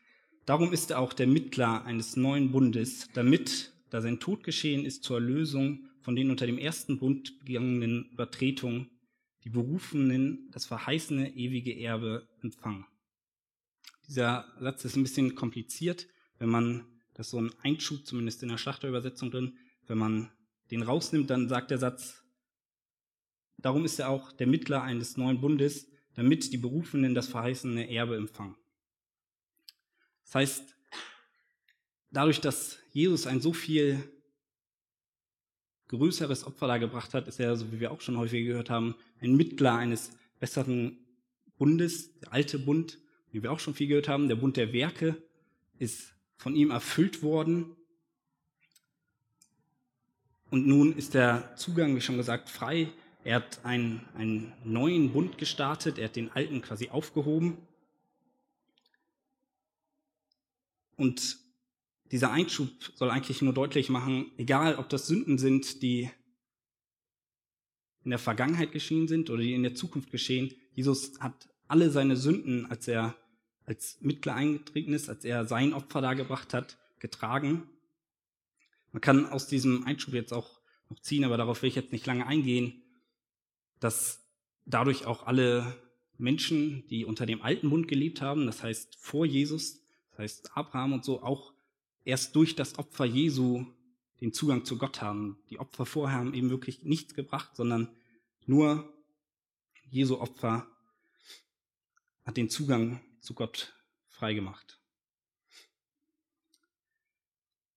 darum 0.47 0.73
ist 0.73 0.91
er 0.91 0.99
auch 0.99 1.13
der 1.13 1.27
Mittler 1.27 1.85
eines 1.85 2.17
neuen 2.17 2.51
Bundes, 2.51 3.09
damit, 3.13 3.73
da 3.91 4.01
sein 4.01 4.21
Tod 4.21 4.43
geschehen 4.43 4.85
ist 4.85 5.05
zur 5.05 5.19
Erlösung 5.19 5.89
von 6.03 6.17
den 6.17 6.31
unter 6.31 6.47
dem 6.47 6.59
ersten 6.59 6.99
Bund 6.99 7.45
begangenen 7.45 8.11
Übertretungen, 8.11 8.91
die 9.45 9.51
Berufenen 9.51 10.51
das 10.53 10.67
verheißene 10.67 11.35
ewige 11.35 11.79
Erbe 11.79 12.29
empfangen. 12.43 12.87
Dieser 14.09 14.53
Satz 14.61 14.85
ist 14.85 14.97
ein 14.97 15.03
bisschen 15.03 15.35
kompliziert, 15.35 16.09
wenn 16.39 16.49
man, 16.49 16.87
das 17.15 17.31
so 17.31 17.41
ein 17.41 17.53
Einschub, 17.63 18.07
zumindest 18.07 18.43
in 18.43 18.49
der 18.49 18.59
Schlachterübersetzung 18.59 19.31
drin, 19.31 19.59
wenn 19.87 19.99
man 19.99 20.31
den 20.71 20.83
rausnimmt, 20.83 21.31
dann 21.31 21.49
sagt 21.49 21.71
der 21.71 21.79
Satz, 21.79 22.23
darum 23.59 23.85
ist 23.85 23.99
er 23.99 24.09
auch 24.09 24.33
der 24.33 24.47
Mittler 24.47 24.83
eines 24.83 25.17
neuen 25.17 25.41
Bundes, 25.41 25.89
damit 26.15 26.53
die 26.53 26.59
Berufenen 26.59 27.15
das 27.15 27.29
verheißene 27.29 27.91
Erbe 27.91 28.17
empfangen. 28.17 28.57
Das 30.25 30.35
heißt, 30.35 30.77
dadurch, 32.11 32.41
dass 32.41 32.79
Jesus 32.91 33.27
ein 33.27 33.41
so 33.41 33.53
viel 33.53 34.12
größeres 35.99 36.47
Opfer 36.47 36.67
da 36.67 36.79
gebracht 36.79 37.15
hat, 37.15 37.29
ist 37.29 37.41
er, 37.41 37.57
so 37.57 37.71
wie 37.73 37.81
wir 37.81 37.93
auch 37.93 38.01
schon 38.01 38.17
häufig 38.17 38.47
gehört 38.47 38.71
haben, 38.71 38.95
ein 39.21 39.37
Mittler 39.37 39.75
eines 39.75 40.13
besseren 40.41 40.99
Bundes, 41.59 42.19
der 42.21 42.33
alte 42.33 42.59
Bund, 42.59 42.99
wie 43.31 43.43
wir 43.43 43.53
auch 43.53 43.61
schon 43.61 43.75
viel 43.75 43.87
gehört 43.87 44.09
haben, 44.09 44.29
der 44.29 44.37
Bund 44.37 44.57
der 44.57 44.73
Werke 44.73 45.23
ist 45.79 46.15
von 46.37 46.57
ihm 46.57 46.71
erfüllt 46.71 47.23
worden. 47.23 47.77
Und 50.51 50.67
nun 50.67 50.97
ist 50.97 51.15
der 51.15 51.55
Zugang, 51.57 51.97
wie 51.97 52.01
schon 52.01 52.17
gesagt, 52.17 52.51
frei. 52.51 52.89
Er 53.25 53.37
hat 53.37 53.65
einen, 53.65 54.07
einen 54.15 54.53
neuen 54.65 55.13
Bund 55.13 55.39
gestartet, 55.39 55.99
er 55.99 56.07
hat 56.07 56.17
den 56.17 56.31
alten 56.33 56.61
quasi 56.61 56.89
aufgehoben. 56.91 57.57
Und 60.97 61.39
dieser 62.13 62.31
Einschub 62.31 62.69
soll 62.95 63.11
eigentlich 63.11 63.41
nur 63.41 63.55
deutlich 63.55 63.89
machen, 63.89 64.31
egal 64.37 64.77
ob 64.77 64.91
das 64.91 65.07
Sünden 65.07 65.39
sind, 65.39 65.83
die 65.83 66.11
in 68.05 68.11
der 68.11 68.19
Vergangenheit 68.19 68.71
geschehen 68.71 69.09
sind 69.09 69.31
oder 69.31 69.43
die 69.43 69.55
in 69.55 69.63
der 69.63 69.75
Zukunft 69.75 70.11
geschehen, 70.11 70.55
Jesus 70.75 71.19
hat 71.21 71.49
alle 71.69 71.91
seine 71.91 72.17
Sünden, 72.17 72.67
als 72.67 72.87
er 72.87 73.17
als 73.65 73.97
Mittler 74.01 74.35
eingetreten 74.35 74.93
ist, 74.93 75.09
als 75.09 75.25
er 75.25 75.47
sein 75.47 75.73
Opfer 75.73 76.03
dargebracht 76.03 76.53
hat, 76.53 76.77
getragen. 76.99 77.69
Man 78.91 79.01
kann 79.01 79.25
aus 79.27 79.47
diesem 79.47 79.87
Einschub 79.87 80.13
jetzt 80.13 80.35
auch 80.35 80.61
noch 80.91 81.01
ziehen, 81.01 81.25
aber 81.25 81.39
darauf 81.39 81.63
will 81.63 81.69
ich 81.69 81.77
jetzt 81.77 81.93
nicht 81.93 82.07
lange 82.07 82.27
eingehen, 82.27 82.83
dass 83.81 84.21
dadurch 84.67 85.07
auch 85.07 85.27
alle 85.27 85.81
Menschen, 86.19 86.87
die 86.89 87.07
unter 87.07 87.25
dem 87.25 87.41
alten 87.41 87.71
Bund 87.71 87.89
gelebt 87.89 88.21
haben, 88.21 88.45
das 88.45 88.63
heißt 88.63 88.97
vor 88.99 89.25
Jesus, 89.25 89.81
das 90.11 90.19
heißt 90.19 90.57
Abraham 90.57 90.93
und 90.93 91.05
so, 91.05 91.23
auch 91.23 91.52
erst 92.05 92.37
durch 92.37 92.57
das 92.57 92.79
Opfer 92.79 93.05
Jesu 93.05 93.67
den 94.21 94.33
Zugang 94.33 94.65
zu 94.65 94.79
Gott 94.79 95.03
haben. 95.03 95.39
Die 95.51 95.59
Opfer 95.59 95.85
vorher 95.87 96.19
haben 96.19 96.35
eben 96.35 96.51
wirklich 96.51 96.85
nichts 96.85 97.15
gebracht, 97.15 97.57
sondern 97.57 97.89
nur 98.47 98.93
Jesu 99.91 100.19
Opfer 100.19 100.67
hat 102.25 102.37
den 102.37 102.49
Zugang 102.49 103.01
zu 103.21 103.35
Gott 103.35 103.75
freigemacht. 104.09 104.79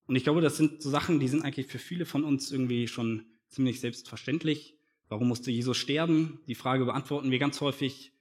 Und 0.08 0.16
ich 0.16 0.24
glaube, 0.24 0.42
das 0.42 0.58
sind 0.58 0.82
so 0.84 0.90
Sachen, 0.90 1.20
die 1.20 1.28
sind 1.28 1.44
eigentlich 1.44 1.68
für 1.68 1.80
viele 1.80 2.06
von 2.06 2.24
uns 2.24 2.52
irgendwie 2.52 2.88
schon 2.88 3.26
ziemlich 3.50 3.80
selbstverständlich. 3.80 4.78
Warum 5.08 5.28
musste 5.28 5.52
Jesus 5.52 5.78
sterben? 5.78 6.40
Die 6.48 6.56
Frage 6.56 6.86
beantworten 6.86 7.32
wir 7.32 7.40
ganz 7.40 7.60
häufig 7.62 8.12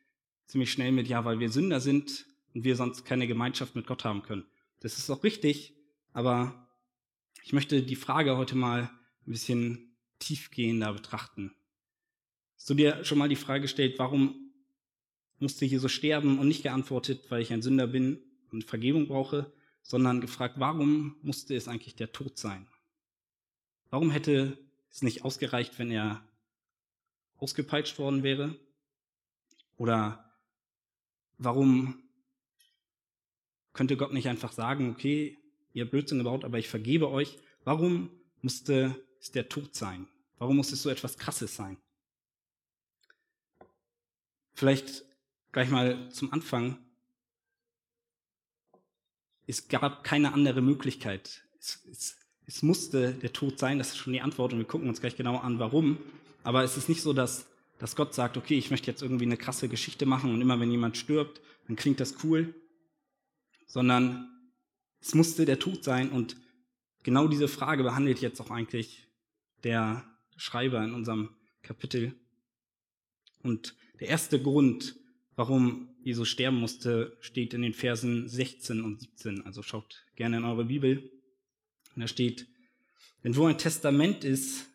ziemlich 0.46 0.72
schnell 0.72 0.92
mit 0.92 1.08
Ja, 1.08 1.24
weil 1.24 1.40
wir 1.40 1.50
Sünder 1.50 1.80
sind 1.80 2.26
und 2.54 2.64
wir 2.64 2.76
sonst 2.76 3.04
keine 3.04 3.26
Gemeinschaft 3.26 3.74
mit 3.74 3.86
Gott 3.86 4.04
haben 4.04 4.22
können. 4.22 4.46
Das 4.80 4.98
ist 4.98 5.10
auch 5.10 5.24
richtig, 5.24 5.74
aber 6.14 6.66
ich 7.42 7.52
möchte 7.52 7.82
die 7.82 7.96
Frage 7.96 8.38
heute 8.38 8.54
mal 8.54 8.84
ein 9.26 9.32
bisschen 9.32 9.94
tiefgehender 10.20 10.94
betrachten. 10.94 11.54
Hast 12.56 12.70
du 12.70 12.74
dir 12.74 13.04
schon 13.04 13.18
mal 13.18 13.28
die 13.28 13.36
Frage 13.36 13.62
gestellt, 13.62 13.98
warum 13.98 14.52
musste 15.38 15.66
Jesus 15.66 15.92
sterben 15.92 16.38
und 16.38 16.48
nicht 16.48 16.62
geantwortet, 16.62 17.30
weil 17.30 17.42
ich 17.42 17.52
ein 17.52 17.60
Sünder 17.60 17.86
bin 17.86 18.22
und 18.50 18.64
Vergebung 18.64 19.08
brauche, 19.08 19.52
sondern 19.82 20.20
gefragt, 20.22 20.54
warum 20.58 21.16
musste 21.20 21.54
es 21.54 21.68
eigentlich 21.68 21.96
der 21.96 22.12
Tod 22.12 22.38
sein? 22.38 22.66
Warum 23.90 24.10
hätte 24.10 24.56
es 24.90 25.02
nicht 25.02 25.24
ausgereicht, 25.24 25.78
wenn 25.78 25.90
er 25.90 26.26
ausgepeitscht 27.36 27.98
worden 27.98 28.22
wäre? 28.22 28.58
Oder 29.76 30.32
warum 31.38 32.02
könnte 33.72 33.96
Gott 33.96 34.12
nicht 34.12 34.28
einfach 34.28 34.52
sagen, 34.52 34.90
okay, 34.90 35.36
ihr 35.74 35.88
Blödsinn 35.88 36.18
gebaut, 36.18 36.44
aber 36.44 36.58
ich 36.58 36.68
vergebe 36.68 37.10
euch? 37.10 37.38
Warum 37.64 38.10
musste 38.40 38.96
es 39.20 39.30
der 39.30 39.48
Tod 39.48 39.74
sein? 39.74 40.08
Warum 40.38 40.56
muss 40.56 40.72
es 40.72 40.82
so 40.82 40.88
etwas 40.88 41.18
Krasses 41.18 41.54
sein? 41.54 41.76
Vielleicht 44.54 45.04
gleich 45.52 45.68
mal 45.70 46.10
zum 46.10 46.32
Anfang 46.32 46.78
es 49.46 49.68
gab 49.68 50.04
keine 50.04 50.32
andere 50.32 50.62
Möglichkeit. 50.62 51.42
Es, 51.58 51.84
es, 51.90 52.16
es 52.46 52.62
musste 52.62 53.12
der 53.12 53.32
Tod 53.32 53.58
sein, 53.58 53.78
das 53.78 53.90
ist 53.90 53.98
schon 53.98 54.12
die 54.12 54.20
Antwort 54.20 54.52
und 54.52 54.58
wir 54.58 54.66
gucken 54.66 54.88
uns 54.88 55.00
gleich 55.00 55.16
genau 55.16 55.36
an, 55.38 55.58
warum. 55.58 55.98
Aber 56.42 56.62
es 56.62 56.76
ist 56.76 56.88
nicht 56.88 57.02
so, 57.02 57.12
dass, 57.12 57.46
dass 57.78 57.96
Gott 57.96 58.14
sagt, 58.14 58.36
okay, 58.36 58.56
ich 58.56 58.70
möchte 58.70 58.90
jetzt 58.90 59.02
irgendwie 59.02 59.24
eine 59.24 59.36
krasse 59.36 59.68
Geschichte 59.68 60.06
machen 60.06 60.32
und 60.32 60.40
immer 60.40 60.58
wenn 60.60 60.70
jemand 60.70 60.96
stirbt, 60.96 61.40
dann 61.66 61.76
klingt 61.76 62.00
das 62.00 62.22
cool, 62.24 62.54
sondern 63.66 64.33
es 65.04 65.14
musste 65.14 65.44
der 65.44 65.58
Tod 65.58 65.84
sein 65.84 66.10
und 66.10 66.36
genau 67.02 67.28
diese 67.28 67.46
Frage 67.46 67.82
behandelt 67.82 68.20
jetzt 68.20 68.40
auch 68.40 68.50
eigentlich 68.50 69.06
der 69.62 70.04
Schreiber 70.36 70.82
in 70.82 70.94
unserem 70.94 71.36
Kapitel. 71.62 72.14
Und 73.42 73.76
der 74.00 74.08
erste 74.08 74.40
Grund, 74.40 74.96
warum 75.36 75.94
Jesus 76.02 76.28
sterben 76.28 76.58
musste, 76.58 77.18
steht 77.20 77.52
in 77.52 77.60
den 77.60 77.74
Versen 77.74 78.28
16 78.28 78.82
und 78.82 79.00
17. 79.00 79.44
Also 79.44 79.62
schaut 79.62 80.04
gerne 80.16 80.38
in 80.38 80.44
eure 80.44 80.64
Bibel. 80.64 81.10
Und 81.94 82.00
da 82.00 82.08
steht, 82.08 82.48
denn 83.22 83.36
wo 83.36 83.44
ein 83.44 83.58
Testament 83.58 84.24
ist, 84.24 84.66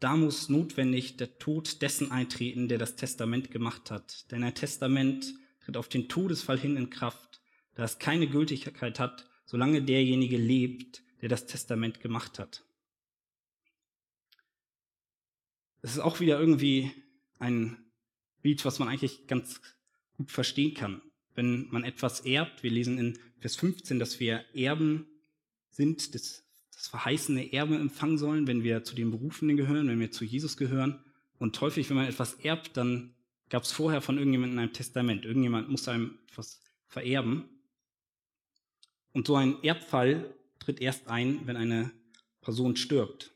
da 0.00 0.16
muss 0.16 0.48
notwendig 0.48 1.18
der 1.18 1.38
Tod 1.38 1.82
dessen 1.82 2.10
eintreten, 2.10 2.68
der 2.68 2.78
das 2.78 2.96
Testament 2.96 3.50
gemacht 3.50 3.90
hat. 3.90 4.30
Denn 4.30 4.42
ein 4.42 4.54
Testament 4.54 5.34
tritt 5.60 5.76
auf 5.76 5.88
den 5.88 6.08
Todesfall 6.08 6.58
hin 6.58 6.78
in 6.78 6.88
Kraft, 6.88 7.42
da 7.74 7.84
es 7.84 7.98
keine 7.98 8.26
Gültigkeit 8.26 8.98
hat, 8.98 9.26
solange 9.46 9.82
derjenige 9.82 10.36
lebt, 10.36 11.02
der 11.22 11.30
das 11.30 11.46
Testament 11.46 12.00
gemacht 12.00 12.38
hat. 12.38 12.64
Es 15.80 15.92
ist 15.92 16.00
auch 16.00 16.20
wieder 16.20 16.38
irgendwie 16.38 16.90
ein 17.38 17.78
Bild, 18.42 18.64
was 18.64 18.78
man 18.78 18.88
eigentlich 18.88 19.26
ganz 19.26 19.60
gut 20.16 20.30
verstehen 20.30 20.74
kann. 20.74 21.00
Wenn 21.34 21.68
man 21.70 21.84
etwas 21.84 22.20
erbt, 22.20 22.62
wir 22.62 22.70
lesen 22.70 22.98
in 22.98 23.18
Vers 23.38 23.56
15, 23.56 23.98
dass 23.98 24.18
wir 24.20 24.44
Erben 24.54 25.06
sind, 25.70 26.14
das, 26.14 26.44
das 26.72 26.88
verheißene 26.88 27.52
Erbe 27.52 27.76
empfangen 27.76 28.18
sollen, 28.18 28.46
wenn 28.46 28.64
wir 28.64 28.84
zu 28.84 28.94
den 28.94 29.10
Berufenen 29.10 29.56
gehören, 29.56 29.88
wenn 29.88 30.00
wir 30.00 30.10
zu 30.10 30.24
Jesus 30.24 30.56
gehören. 30.56 31.04
Und 31.38 31.60
häufig, 31.60 31.88
wenn 31.88 31.96
man 31.96 32.06
etwas 32.06 32.34
erbt, 32.34 32.76
dann 32.76 33.14
gab 33.48 33.62
es 33.62 33.72
vorher 33.72 34.00
von 34.00 34.16
irgendjemandem 34.16 34.58
ein 34.58 34.72
Testament. 34.72 35.24
Irgendjemand 35.24 35.68
muss 35.68 35.86
einem 35.86 36.18
etwas 36.28 36.60
vererben. 36.86 37.44
Und 39.16 39.26
so 39.26 39.36
ein 39.36 39.62
Erbfall 39.64 40.34
tritt 40.58 40.78
erst 40.78 41.08
ein, 41.08 41.46
wenn 41.46 41.56
eine 41.56 41.90
Person 42.42 42.76
stirbt. 42.76 43.32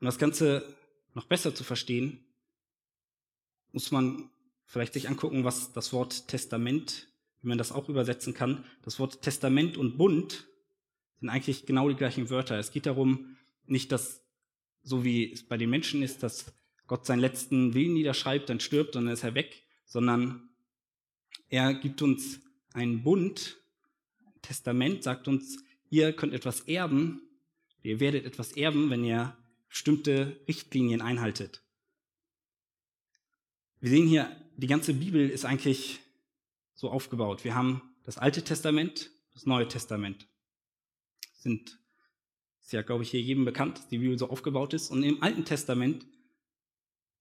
Um 0.00 0.06
das 0.06 0.18
Ganze 0.18 0.76
noch 1.14 1.26
besser 1.26 1.54
zu 1.54 1.62
verstehen, 1.62 2.24
muss 3.70 3.92
man 3.92 4.28
vielleicht 4.64 4.94
sich 4.94 5.08
angucken, 5.08 5.44
was 5.44 5.72
das 5.72 5.92
Wort 5.92 6.26
Testament, 6.26 7.06
wie 7.42 7.46
man 7.46 7.58
das 7.58 7.70
auch 7.70 7.88
übersetzen 7.88 8.34
kann. 8.34 8.64
Das 8.82 8.98
Wort 8.98 9.22
Testament 9.22 9.76
und 9.76 9.96
Bund 9.96 10.48
sind 11.20 11.28
eigentlich 11.28 11.64
genau 11.64 11.88
die 11.88 11.94
gleichen 11.94 12.28
Wörter. 12.28 12.58
Es 12.58 12.72
geht 12.72 12.86
darum, 12.86 13.36
nicht, 13.66 13.92
dass 13.92 14.24
so 14.82 15.04
wie 15.04 15.32
es 15.32 15.46
bei 15.46 15.58
den 15.58 15.70
Menschen 15.70 16.02
ist, 16.02 16.24
dass 16.24 16.52
Gott 16.88 17.06
seinen 17.06 17.20
letzten 17.20 17.72
Willen 17.72 17.94
niederschreibt, 17.94 18.48
dann 18.48 18.58
stirbt 18.58 18.96
und 18.96 19.04
dann 19.04 19.14
ist 19.14 19.22
er 19.22 19.36
weg, 19.36 19.62
sondern 19.86 20.50
er 21.48 21.72
gibt 21.72 22.02
uns 22.02 22.40
einen 22.72 23.04
Bund, 23.04 23.59
Testament, 24.42 25.02
sagt 25.02 25.28
uns, 25.28 25.62
ihr 25.90 26.12
könnt 26.12 26.32
etwas 26.32 26.62
erben, 26.62 27.22
ihr 27.82 28.00
werdet 28.00 28.24
etwas 28.24 28.52
erben, 28.52 28.90
wenn 28.90 29.04
ihr 29.04 29.36
bestimmte 29.68 30.40
Richtlinien 30.48 31.00
einhaltet. 31.00 31.62
Wir 33.80 33.90
sehen 33.90 34.06
hier 34.06 34.36
die 34.60 34.66
ganze 34.66 34.92
Bibel 34.92 35.30
ist 35.30 35.46
eigentlich 35.46 36.00
so 36.74 36.90
aufgebaut. 36.90 37.44
Wir 37.44 37.54
haben 37.54 37.82
das 38.04 38.18
Alte 38.18 38.42
Testament, 38.42 39.10
das 39.32 39.46
Neue 39.46 39.68
Testament. 39.68 40.26
Sind, 41.32 41.78
ist 42.60 42.72
ja, 42.72 42.82
glaube 42.82 43.02
ich, 43.02 43.10
hier 43.10 43.22
jedem 43.22 43.46
bekannt, 43.46 43.78
dass 43.78 43.88
die 43.88 43.98
Bibel 43.98 44.18
so 44.18 44.28
aufgebaut 44.28 44.74
ist. 44.74 44.90
Und 44.90 45.02
im 45.02 45.22
Alten 45.22 45.46
Testament 45.46 46.06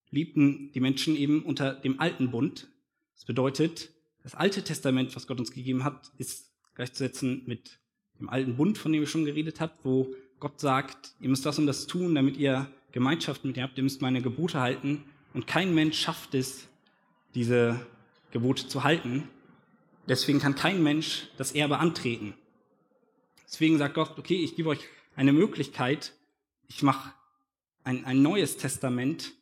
liebten 0.10 0.72
die 0.74 0.82
Menschen 0.82 1.16
eben 1.16 1.44
unter 1.44 1.74
dem 1.74 2.00
alten 2.00 2.32
Bund. 2.32 2.68
Das 3.16 3.24
bedeutet, 3.24 3.92
das 4.24 4.36
Alte 4.36 4.64
Testament, 4.64 5.16
was 5.16 5.28
Gott 5.28 5.40
uns 5.40 5.52
gegeben 5.52 5.86
hat, 5.86 6.12
ist 6.18 6.49
gleichzusetzen 6.80 7.44
mit 7.46 7.78
dem 8.22 8.30
alten 8.30 8.56
Bund, 8.56 8.78
von 8.78 8.94
dem 8.94 9.04
ich 9.04 9.10
schon 9.10 9.26
geredet 9.26 9.60
habe, 9.60 9.74
wo 9.84 10.16
Gott 10.40 10.62
sagt, 10.62 11.14
ihr 11.20 11.28
müsst 11.28 11.46
das 11.46 11.60
und 11.60 11.68
das 11.68 11.88
tun, 11.88 12.16
damit 12.16 12.38
ihr 12.38 12.72
Gemeinschaft 12.94 13.44
mit 13.44 13.58
mir 13.58 13.64
habt, 13.64 13.78
ihr 13.78 13.84
müsst 13.84 14.02
meine 14.02 14.22
Gebote 14.22 14.62
halten. 14.62 15.04
Und 15.34 15.46
kein 15.46 15.76
Mensch 15.76 16.00
schafft 16.00 16.34
es, 16.36 16.70
diese 17.36 17.86
Gebote 18.32 18.70
zu 18.70 18.86
halten. 18.86 19.28
Deswegen 20.08 20.40
kann 20.40 20.56
kein 20.56 20.82
Mensch 20.82 21.28
das 21.36 21.52
Erbe 21.52 21.80
antreten. 21.80 22.34
Deswegen 23.46 23.78
sagt 23.78 23.96
Gott, 23.96 24.18
okay, 24.18 24.42
ich 24.42 24.56
gebe 24.56 24.70
euch 24.70 24.86
eine 25.18 25.34
Möglichkeit, 25.34 26.14
ich 26.70 26.82
mache 26.82 27.14
ein, 27.84 28.06
ein 28.06 28.22
neues 28.22 28.56
Testament 28.56 29.34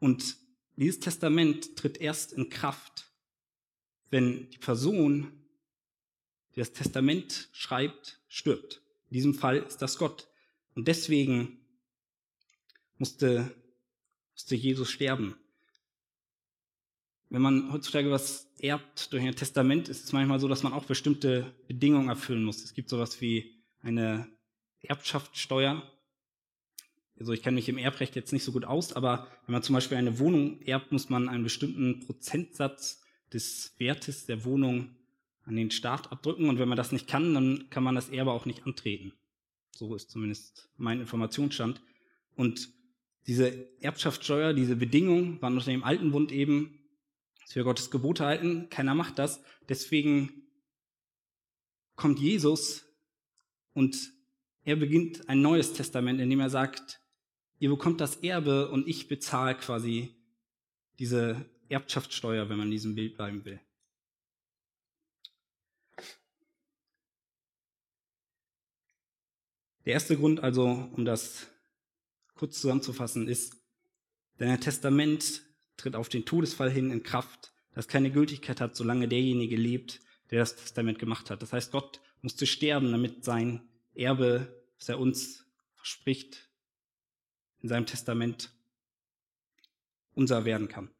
und 0.00 0.36
dieses 0.76 1.00
Testament 1.00 1.76
tritt 1.76 1.98
erst 1.98 2.34
in 2.34 2.50
Kraft, 2.50 3.10
wenn 4.10 4.50
die 4.50 4.58
Person, 4.58 5.32
die 6.58 6.62
das 6.62 6.72
Testament 6.72 7.48
schreibt, 7.52 8.20
stirbt. 8.28 8.82
In 9.10 9.14
diesem 9.14 9.34
Fall 9.34 9.58
ist 9.58 9.78
das 9.78 9.98
Gott. 9.98 10.28
Und 10.74 10.88
deswegen 10.88 11.58
musste, 12.98 13.54
musste 14.34 14.54
Jesus 14.54 14.90
sterben 14.90 15.36
wenn 17.30 17.42
man 17.42 17.72
heutzutage 17.72 18.10
was 18.10 18.50
erbt 18.58 19.12
durch 19.12 19.22
ein 19.22 19.36
Testament, 19.36 19.88
ist 19.88 20.04
es 20.04 20.12
manchmal 20.12 20.40
so, 20.40 20.48
dass 20.48 20.62
man 20.62 20.72
auch 20.72 20.84
bestimmte 20.84 21.54
Bedingungen 21.66 22.08
erfüllen 22.08 22.44
muss. 22.44 22.64
Es 22.64 22.74
gibt 22.74 22.88
sowas 22.88 23.20
wie 23.20 23.54
eine 23.82 24.28
Erbschaftssteuer. 24.82 25.82
Also 27.18 27.32
ich 27.32 27.42
kenne 27.42 27.56
mich 27.56 27.68
im 27.68 27.78
Erbrecht 27.78 28.16
jetzt 28.16 28.32
nicht 28.32 28.44
so 28.44 28.52
gut 28.52 28.64
aus, 28.64 28.92
aber 28.92 29.26
wenn 29.44 29.52
man 29.52 29.62
zum 29.62 29.74
Beispiel 29.74 29.98
eine 29.98 30.18
Wohnung 30.18 30.62
erbt, 30.62 30.92
muss 30.92 31.08
man 31.08 31.28
einen 31.28 31.44
bestimmten 31.44 32.00
Prozentsatz 32.00 33.02
des 33.32 33.74
Wertes 33.78 34.26
der 34.26 34.44
Wohnung 34.44 34.96
an 35.48 35.56
den 35.56 35.70
Staat 35.70 36.12
abdrücken. 36.12 36.48
Und 36.48 36.58
wenn 36.58 36.68
man 36.68 36.76
das 36.76 36.92
nicht 36.92 37.08
kann, 37.08 37.34
dann 37.34 37.70
kann 37.70 37.82
man 37.82 37.94
das 37.94 38.10
Erbe 38.10 38.32
auch 38.32 38.46
nicht 38.46 38.66
antreten. 38.66 39.12
So 39.72 39.94
ist 39.94 40.10
zumindest 40.10 40.70
mein 40.76 41.00
Informationsstand. 41.00 41.80
Und 42.36 42.68
diese 43.26 43.68
Erbschaftssteuer, 43.80 44.54
diese 44.54 44.76
Bedingungen 44.76 45.42
waren 45.42 45.54
unter 45.54 45.70
dem 45.70 45.84
alten 45.84 46.12
Bund 46.12 46.32
eben 46.32 46.78
dass 47.48 47.56
wir 47.56 47.64
Gottes 47.64 47.90
Gebote 47.90 48.26
halten. 48.26 48.68
Keiner 48.68 48.94
macht 48.94 49.18
das. 49.18 49.42
Deswegen 49.70 50.42
kommt 51.96 52.18
Jesus 52.18 52.84
und 53.72 54.12
er 54.64 54.76
beginnt 54.76 55.30
ein 55.30 55.40
neues 55.40 55.72
Testament, 55.72 56.20
in 56.20 56.28
dem 56.28 56.40
er 56.40 56.50
sagt, 56.50 57.00
ihr 57.58 57.70
bekommt 57.70 58.02
das 58.02 58.16
Erbe 58.16 58.70
und 58.70 58.86
ich 58.86 59.08
bezahle 59.08 59.54
quasi 59.54 60.14
diese 60.98 61.46
Erbschaftssteuer, 61.70 62.50
wenn 62.50 62.58
man 62.58 62.66
in 62.66 62.72
diesem 62.72 62.94
Bild 62.94 63.16
bleiben 63.16 63.46
will. 63.46 63.60
Der 69.88 69.94
erste 69.94 70.18
Grund 70.18 70.40
also, 70.40 70.66
um 70.66 71.06
das 71.06 71.46
kurz 72.34 72.60
zusammenzufassen, 72.60 73.26
ist, 73.26 73.56
denn 74.38 74.50
ein 74.50 74.60
Testament 74.60 75.40
tritt 75.78 75.96
auf 75.96 76.10
den 76.10 76.26
Todesfall 76.26 76.70
hin 76.70 76.90
in 76.90 77.02
Kraft, 77.02 77.54
das 77.72 77.88
keine 77.88 78.10
Gültigkeit 78.10 78.60
hat, 78.60 78.76
solange 78.76 79.08
derjenige 79.08 79.56
lebt, 79.56 80.00
der 80.30 80.40
das 80.40 80.56
Testament 80.56 80.98
gemacht 80.98 81.30
hat. 81.30 81.40
Das 81.40 81.54
heißt, 81.54 81.72
Gott 81.72 82.02
musste 82.20 82.46
sterben, 82.46 82.92
damit 82.92 83.24
sein 83.24 83.66
Erbe, 83.94 84.62
das 84.78 84.90
er 84.90 84.98
uns 84.98 85.46
verspricht, 85.72 86.50
in 87.60 87.70
seinem 87.70 87.86
Testament 87.86 88.50
unser 90.12 90.44
werden 90.44 90.68
kann. 90.68 90.90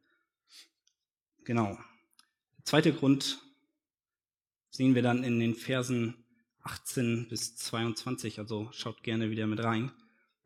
Genau. 1.43 1.77
Der 2.57 2.65
zweite 2.65 2.91
Grund 2.91 3.39
sehen 4.71 4.95
wir 4.95 5.03
dann 5.03 5.23
in 5.23 5.39
den 5.39 5.53
Versen 5.53 6.18
18 6.63 7.27
bis 7.29 7.55
22, 7.55 8.39
also 8.39 8.69
schaut 8.71 9.03
gerne 9.03 9.31
wieder 9.31 9.47
mit 9.47 9.63
rein. 9.63 9.91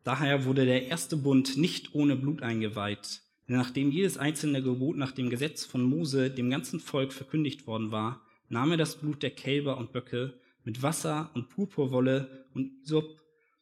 Daher 0.04 0.44
wurde 0.44 0.64
der 0.64 0.86
erste 0.86 1.16
Bund 1.16 1.56
nicht 1.56 1.94
ohne 1.94 2.16
Blut 2.16 2.42
eingeweiht, 2.42 3.22
denn 3.48 3.56
nachdem 3.56 3.90
jedes 3.90 4.18
einzelne 4.18 4.62
Gebot 4.62 4.96
nach 4.96 5.12
dem 5.12 5.30
Gesetz 5.30 5.64
von 5.64 5.82
Mose 5.82 6.30
dem 6.30 6.50
ganzen 6.50 6.80
Volk 6.80 7.12
verkündigt 7.12 7.66
worden 7.66 7.90
war, 7.90 8.22
nahm 8.48 8.70
er 8.70 8.76
das 8.76 8.96
Blut 8.96 9.22
der 9.22 9.30
Kälber 9.30 9.78
und 9.78 9.92
Böcke 9.92 10.38
mit 10.64 10.82
Wasser 10.82 11.30
und 11.34 11.48
Purpurwolle 11.48 12.46
und 12.54 12.72
Isop 12.82 13.20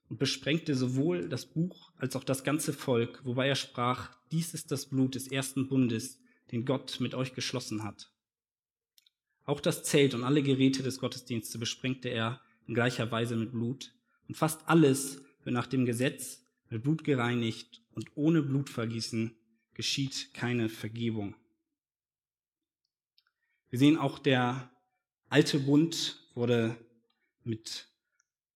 und 0.09 0.19
besprengte 0.19 0.75
sowohl 0.75 1.29
das 1.29 1.47
Buch 1.47 1.91
als 1.97 2.17
auch 2.17 2.25
das 2.25 2.45
ganze 2.45 2.73
Volk, 2.73 3.21
wobei 3.25 3.49
er 3.49 3.55
sprach, 3.55 4.11
dies 4.31 4.55
ist 4.55 4.71
das 4.71 4.87
Blut 4.87 5.15
des 5.15 5.29
ersten 5.29 5.69
Bundes, 5.69 6.21
den 6.51 6.65
Gott 6.65 6.99
mit 7.01 7.15
euch 7.15 7.35
geschlossen 7.35 7.83
hat. 7.83 8.12
Auch 9.45 9.61
das 9.61 9.83
Zelt 9.83 10.15
und 10.15 10.25
alle 10.25 10.43
Geräte 10.43 10.83
des 10.83 10.99
Gottesdienstes 10.99 11.59
besprengte 11.59 12.09
er 12.09 12.41
in 12.67 12.75
gleicher 12.75 13.11
Weise 13.11 13.37
mit 13.37 13.53
Blut. 13.53 13.93
Und 14.29 14.37
fast 14.37 14.69
alles 14.69 15.23
wird 15.45 15.55
nach 15.55 15.67
dem 15.67 15.85
Gesetz 15.85 16.45
mit 16.71 16.83
Blut 16.83 17.05
gereinigt 17.05 17.83
und 17.93 18.11
ohne 18.15 18.43
Blutvergießen 18.43 19.35
geschieht 19.75 20.33
keine 20.35 20.69
Vergebung. 20.69 21.35
Wir 23.71 23.79
sehen 23.79 23.97
auch 23.97 24.19
der 24.19 24.71
alte 25.29 25.59
Bund 25.59 26.19
wurde 26.35 26.77
mit 27.43 27.89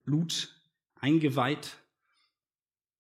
Blut 0.05 0.55
eingeweiht. 0.97 1.79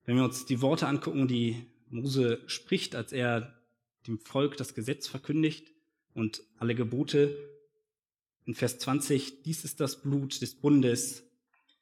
Wenn 0.05 0.17
wir 0.17 0.25
uns 0.25 0.47
die 0.47 0.61
Worte 0.61 0.87
angucken, 0.87 1.29
die 1.29 1.67
Mose 1.89 2.43
spricht, 2.47 2.95
als 2.95 3.13
er 3.13 3.61
dem 4.07 4.19
Volk 4.19 4.57
das 4.57 4.75
Gesetz 4.75 5.07
verkündigt 5.07 5.73
und 6.15 6.43
alle 6.59 6.75
Gebote, 6.75 7.37
in 8.47 8.55
Vers 8.55 8.79
20, 8.79 9.43
dies 9.43 9.65
ist 9.65 9.81
das 9.81 10.01
Blut 10.01 10.41
des 10.41 10.55
Bundes, 10.55 11.25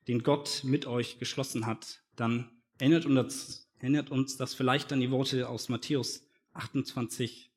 den 0.08 0.22
Gott 0.22 0.62
mit 0.64 0.86
euch 0.86 1.18
geschlossen 1.18 1.66
hat, 1.66 2.02
dann 2.16 2.50
erinnert 2.78 3.06
uns, 3.06 3.68
erinnert 3.78 4.10
uns 4.10 4.36
das 4.36 4.54
vielleicht 4.54 4.92
an 4.92 5.00
die 5.00 5.10
Worte 5.10 5.48
aus 5.48 5.68
Matthäus 5.68 6.26
28, 6.54 7.50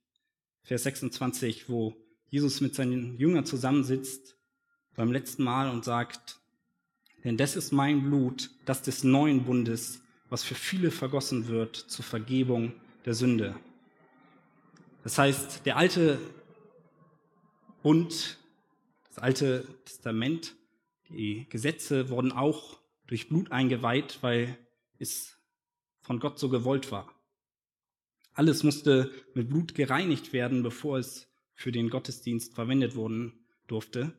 Vers 0.64 0.84
26, 0.84 1.70
wo 1.70 1.96
Jesus 2.30 2.60
mit 2.60 2.76
seinen 2.76 3.18
Jüngern 3.18 3.46
zusammensitzt 3.46 4.36
beim 4.96 5.12
letzten 5.12 5.44
Mal 5.44 5.70
und 5.70 5.86
sagt, 5.86 6.40
denn 7.24 7.38
das 7.38 7.56
ist 7.56 7.72
mein 7.72 8.04
Blut, 8.04 8.52
das 8.66 8.82
des 8.82 9.04
neuen 9.04 9.46
Bundes, 9.46 10.02
was 10.30 10.44
für 10.44 10.56
viele 10.56 10.92
vergossen 10.92 11.48
wird 11.48 11.76
zur 11.76 12.04
Vergebung 12.04 12.74
der 13.06 13.14
Sünde. 13.14 13.56
Das 15.04 15.18
heißt, 15.18 15.66
der 15.66 15.78
alte 15.78 16.20
Bund, 17.82 18.38
das 19.18 19.24
alte 19.24 19.68
Testament, 19.84 20.56
die 21.10 21.48
Gesetze 21.50 22.10
wurden 22.10 22.32
auch 22.32 22.80
durch 23.08 23.30
Blut 23.30 23.52
eingeweiht, 23.52 24.20
weil 24.22 24.56
es 25.00 25.40
von 26.02 26.20
Gott 26.20 26.38
so 26.38 26.50
gewollt 26.50 26.92
war. 26.92 27.12
Alles 28.34 28.62
musste 28.62 29.12
mit 29.34 29.50
Blut 29.50 29.74
gereinigt 29.74 30.34
werden, 30.34 30.62
bevor 30.62 31.00
es 31.00 31.28
für 31.56 31.72
den 31.72 31.90
Gottesdienst 31.90 32.54
verwendet 32.54 32.96
worden 32.96 33.44
durfte. 33.66 34.14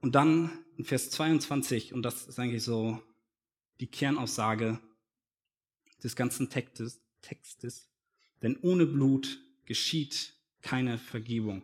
Und 0.00 0.16
dann 0.16 0.50
in 0.76 0.84
Vers 0.84 1.10
22, 1.10 1.94
und 1.94 2.02
das 2.02 2.26
ist 2.26 2.40
eigentlich 2.40 2.64
so 2.64 3.00
die 3.78 3.86
Kernaussage 3.86 4.80
des 6.02 6.16
ganzen 6.16 6.50
Textes, 6.50 7.00
Textes 7.22 7.88
denn 8.42 8.58
ohne 8.60 8.86
Blut 8.86 9.38
geschieht 9.66 10.34
keine 10.62 10.98
Vergebung. 10.98 11.62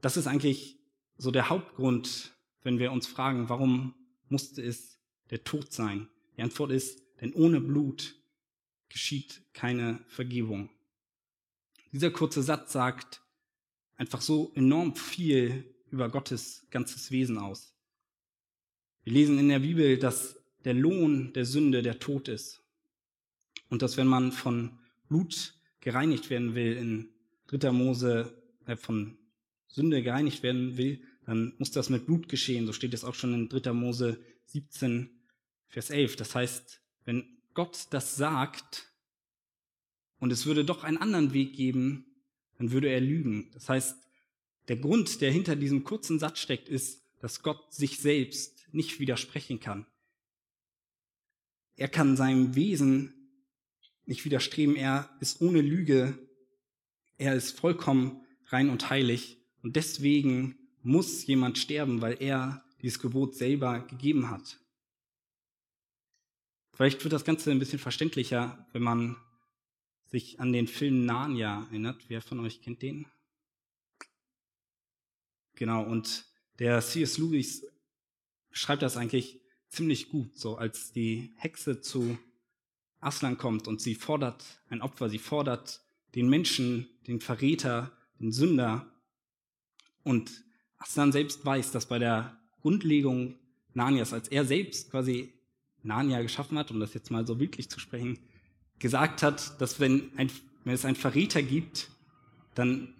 Das 0.00 0.16
ist 0.16 0.26
eigentlich 0.26 0.78
so 1.16 1.30
der 1.30 1.48
Hauptgrund, 1.48 2.32
wenn 2.62 2.78
wir 2.78 2.92
uns 2.92 3.06
fragen, 3.06 3.48
warum 3.48 3.94
musste 4.28 4.62
es 4.62 4.98
der 5.30 5.44
Tod 5.44 5.72
sein? 5.72 6.08
Die 6.36 6.42
Antwort 6.42 6.72
ist, 6.72 7.02
denn 7.20 7.32
ohne 7.34 7.60
Blut 7.60 8.16
geschieht 8.88 9.42
keine 9.52 10.02
Vergebung. 10.06 10.70
Dieser 11.92 12.10
kurze 12.10 12.42
Satz 12.42 12.72
sagt 12.72 13.20
einfach 13.96 14.20
so 14.20 14.52
enorm 14.54 14.94
viel 14.96 15.64
über 15.90 16.08
Gottes 16.08 16.66
ganzes 16.70 17.10
Wesen 17.10 17.36
aus. 17.38 17.74
Wir 19.02 19.12
lesen 19.12 19.38
in 19.38 19.48
der 19.48 19.58
Bibel, 19.58 19.98
dass 19.98 20.38
der 20.64 20.74
Lohn 20.74 21.32
der 21.32 21.44
Sünde 21.44 21.82
der 21.82 21.98
Tod 21.98 22.28
ist. 22.28 22.62
Und 23.68 23.82
dass 23.82 23.96
wenn 23.96 24.06
man 24.06 24.32
von 24.32 24.78
Blut 25.08 25.54
gereinigt 25.80 26.30
werden 26.30 26.54
will, 26.54 26.76
in 26.76 27.08
dritter 27.46 27.72
Mose 27.72 28.34
äh, 28.66 28.76
von 28.76 29.16
Sünde 29.70 30.02
gereinigt 30.02 30.42
werden 30.42 30.76
will, 30.76 31.02
dann 31.26 31.54
muss 31.58 31.70
das 31.70 31.90
mit 31.90 32.06
Blut 32.06 32.28
geschehen. 32.28 32.66
So 32.66 32.72
steht 32.72 32.94
es 32.94 33.04
auch 33.04 33.14
schon 33.14 33.34
in 33.34 33.48
dritter 33.48 33.72
Mose 33.72 34.20
17, 34.46 35.10
Vers 35.68 35.90
11. 35.90 36.16
Das 36.16 36.34
heißt, 36.34 36.80
wenn 37.04 37.38
Gott 37.54 37.86
das 37.90 38.16
sagt, 38.16 38.86
und 40.18 40.32
es 40.32 40.44
würde 40.44 40.64
doch 40.64 40.84
einen 40.84 40.98
anderen 40.98 41.32
Weg 41.32 41.54
geben, 41.54 42.04
dann 42.58 42.72
würde 42.72 42.88
er 42.88 43.00
lügen. 43.00 43.50
Das 43.52 43.68
heißt, 43.68 43.96
der 44.68 44.76
Grund, 44.76 45.20
der 45.20 45.32
hinter 45.32 45.56
diesem 45.56 45.82
kurzen 45.82 46.18
Satz 46.18 46.40
steckt, 46.40 46.68
ist, 46.68 47.02
dass 47.20 47.42
Gott 47.42 47.72
sich 47.72 47.98
selbst 47.98 48.68
nicht 48.72 49.00
widersprechen 49.00 49.60
kann. 49.60 49.86
Er 51.76 51.88
kann 51.88 52.16
seinem 52.16 52.54
Wesen 52.54 53.14
nicht 54.04 54.24
widerstreben. 54.24 54.76
Er 54.76 55.10
ist 55.20 55.40
ohne 55.40 55.62
Lüge. 55.62 56.18
Er 57.16 57.34
ist 57.34 57.58
vollkommen 57.58 58.20
rein 58.46 58.68
und 58.68 58.90
heilig. 58.90 59.39
Und 59.62 59.76
deswegen 59.76 60.56
muss 60.82 61.26
jemand 61.26 61.58
sterben, 61.58 62.00
weil 62.00 62.20
er 62.20 62.64
dieses 62.80 62.98
Gebot 62.98 63.34
selber 63.34 63.80
gegeben 63.80 64.30
hat. 64.30 64.58
Vielleicht 66.72 67.02
wird 67.04 67.12
das 67.12 67.24
Ganze 67.24 67.50
ein 67.50 67.58
bisschen 67.58 67.78
verständlicher, 67.78 68.66
wenn 68.72 68.82
man 68.82 69.16
sich 70.06 70.40
an 70.40 70.52
den 70.52 70.66
Film 70.66 71.04
Narnia 71.04 71.66
erinnert. 71.70 72.04
Wer 72.08 72.22
von 72.22 72.40
euch 72.40 72.62
kennt 72.62 72.82
den? 72.82 73.06
Genau, 75.54 75.82
und 75.82 76.24
der 76.58 76.80
C.S. 76.80 77.18
Lewis 77.18 77.66
schreibt 78.50 78.82
das 78.82 78.96
eigentlich 78.96 79.40
ziemlich 79.68 80.08
gut, 80.08 80.36
so 80.36 80.56
als 80.56 80.92
die 80.92 81.32
Hexe 81.36 81.80
zu 81.80 82.18
Aslan 82.98 83.38
kommt 83.38 83.68
und 83.68 83.80
sie 83.80 83.94
fordert 83.94 84.44
ein 84.68 84.82
Opfer, 84.82 85.08
sie 85.08 85.18
fordert 85.18 85.82
den 86.14 86.28
Menschen, 86.28 86.88
den 87.06 87.20
Verräter, 87.20 87.96
den 88.18 88.32
Sünder. 88.32 88.90
Und 90.02 90.44
Aslan 90.78 91.12
selbst 91.12 91.44
weiß, 91.44 91.72
dass 91.72 91.86
bei 91.86 91.98
der 91.98 92.36
Grundlegung 92.62 93.34
Narnias, 93.74 94.12
als 94.12 94.28
er 94.28 94.44
selbst 94.44 94.90
quasi 94.90 95.32
Narnia 95.82 96.22
geschaffen 96.22 96.58
hat, 96.58 96.70
um 96.70 96.80
das 96.80 96.94
jetzt 96.94 97.10
mal 97.10 97.26
so 97.26 97.38
wirklich 97.40 97.70
zu 97.70 97.80
sprechen, 97.80 98.18
gesagt 98.78 99.22
hat, 99.22 99.60
dass 99.60 99.80
wenn, 99.80 100.10
ein, 100.16 100.30
wenn 100.64 100.74
es 100.74 100.84
einen 100.84 100.96
Verräter 100.96 101.42
gibt, 101.42 101.90
dann 102.54 102.94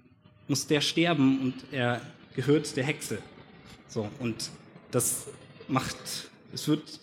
muss 0.48 0.66
der 0.66 0.80
sterben 0.80 1.40
und 1.40 1.54
er 1.72 2.00
gehört 2.34 2.76
der 2.76 2.84
Hexe. 2.84 3.18
So, 3.88 4.10
und 4.18 4.50
das 4.90 5.26
macht, 5.68 6.30
es 6.52 6.68
wird, 6.68 7.00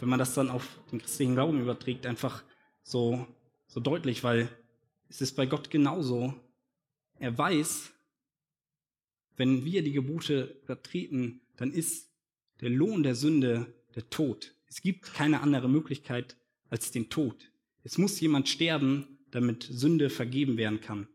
wenn 0.00 0.08
man 0.08 0.18
das 0.18 0.34
dann 0.34 0.50
auf 0.50 0.66
den 0.90 0.98
christlichen 1.00 1.34
Glauben 1.34 1.60
überträgt, 1.60 2.06
einfach 2.06 2.42
so, 2.82 3.26
so 3.66 3.80
deutlich, 3.80 4.24
weil 4.24 4.48
es 5.08 5.20
ist 5.20 5.36
bei 5.36 5.46
Gott 5.46 5.70
genauso. 5.70 6.34
Er 7.18 7.36
weiß, 7.36 7.90
wenn 9.38 9.64
wir 9.64 9.82
die 9.82 9.92
Gebote 9.92 10.58
übertreten, 10.64 11.40
dann 11.56 11.72
ist 11.72 12.10
der 12.60 12.70
Lohn 12.70 13.02
der 13.02 13.14
Sünde 13.14 13.72
der 13.94 14.10
Tod. 14.10 14.54
Es 14.68 14.82
gibt 14.82 15.14
keine 15.14 15.40
andere 15.40 15.68
Möglichkeit 15.68 16.36
als 16.68 16.90
den 16.90 17.08
Tod. 17.08 17.50
Es 17.84 17.96
muss 17.96 18.20
jemand 18.20 18.48
sterben, 18.48 19.18
damit 19.30 19.62
Sünde 19.62 20.10
vergeben 20.10 20.56
werden 20.56 20.80
kann. 20.80 21.08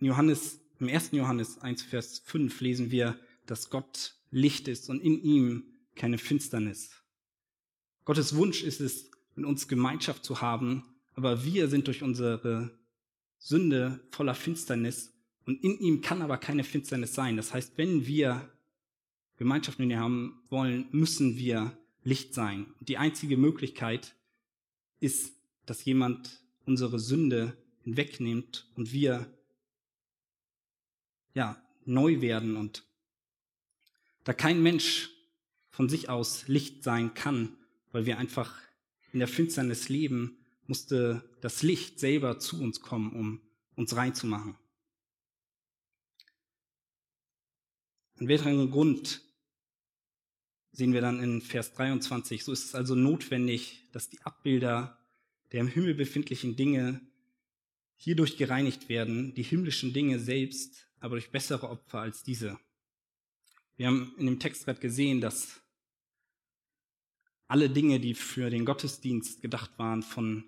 In 0.00 0.08
Johannes, 0.08 0.60
im 0.78 0.88
1. 0.88 1.12
Johannes 1.12 1.58
1, 1.58 1.82
Vers 1.82 2.22
5 2.24 2.60
lesen 2.60 2.90
wir, 2.90 3.18
dass 3.46 3.70
Gott 3.70 4.16
Licht 4.30 4.68
ist 4.68 4.90
und 4.90 5.00
in 5.00 5.22
ihm 5.22 5.64
keine 5.94 6.18
Finsternis. 6.18 6.90
Gottes 8.04 8.34
Wunsch 8.34 8.62
ist 8.62 8.80
es, 8.80 9.10
mit 9.36 9.46
uns 9.46 9.68
Gemeinschaft 9.68 10.24
zu 10.24 10.40
haben, 10.40 10.82
aber 11.14 11.44
wir 11.44 11.68
sind 11.68 11.86
durch 11.86 12.02
unsere 12.02 12.76
Sünde 13.38 14.00
voller 14.10 14.34
Finsternis 14.34 15.12
und 15.50 15.64
in 15.64 15.80
ihm 15.80 16.00
kann 16.00 16.22
aber 16.22 16.38
keine 16.38 16.62
Finsternis 16.62 17.12
sein. 17.12 17.36
Das 17.36 17.52
heißt, 17.52 17.72
wenn 17.76 18.06
wir 18.06 18.48
Gemeinschaft 19.36 19.80
mit 19.80 19.90
ihm 19.90 19.98
haben 19.98 20.42
wollen, 20.48 20.86
müssen 20.92 21.36
wir 21.36 21.76
Licht 22.04 22.34
sein. 22.34 22.72
Die 22.78 22.98
einzige 22.98 23.36
Möglichkeit 23.36 24.14
ist, 25.00 25.34
dass 25.66 25.84
jemand 25.84 26.40
unsere 26.66 27.00
Sünde 27.00 27.56
hinwegnimmt 27.82 28.70
und 28.76 28.92
wir 28.92 29.26
ja 31.34 31.60
neu 31.84 32.20
werden 32.20 32.56
und 32.56 32.84
da 34.22 34.32
kein 34.32 34.62
Mensch 34.62 35.10
von 35.70 35.88
sich 35.88 36.08
aus 36.08 36.46
Licht 36.46 36.84
sein 36.84 37.12
kann, 37.14 37.56
weil 37.90 38.06
wir 38.06 38.18
einfach 38.18 38.54
in 39.12 39.18
der 39.18 39.26
Finsternis 39.26 39.88
leben, 39.88 40.38
musste 40.68 41.28
das 41.40 41.64
Licht 41.64 41.98
selber 41.98 42.38
zu 42.38 42.62
uns 42.62 42.82
kommen, 42.82 43.12
um 43.12 43.40
uns 43.74 43.96
reinzumachen. 43.96 44.54
Ein 48.20 48.28
weiterer 48.28 48.66
Grund 48.66 49.22
sehen 50.72 50.92
wir 50.92 51.00
dann 51.00 51.22
in 51.22 51.40
Vers 51.40 51.72
23. 51.72 52.44
So 52.44 52.52
ist 52.52 52.66
es 52.66 52.74
also 52.74 52.94
notwendig, 52.94 53.88
dass 53.92 54.10
die 54.10 54.20
Abbilder 54.20 54.98
der 55.52 55.62
im 55.62 55.68
Himmel 55.68 55.94
befindlichen 55.94 56.54
Dinge 56.54 57.00
hierdurch 57.96 58.36
gereinigt 58.36 58.88
werden, 58.90 59.34
die 59.34 59.42
himmlischen 59.42 59.94
Dinge 59.94 60.18
selbst, 60.18 60.86
aber 61.00 61.16
durch 61.16 61.30
bessere 61.30 61.70
Opfer 61.70 62.00
als 62.00 62.22
diese. 62.22 62.58
Wir 63.76 63.86
haben 63.86 64.14
in 64.18 64.26
dem 64.26 64.38
Text 64.38 64.66
gerade 64.66 64.80
gesehen, 64.80 65.22
dass 65.22 65.62
alle 67.48 67.70
Dinge, 67.70 68.00
die 68.00 68.14
für 68.14 68.50
den 68.50 68.66
Gottesdienst 68.66 69.40
gedacht 69.40 69.78
waren, 69.78 70.02
von 70.02 70.44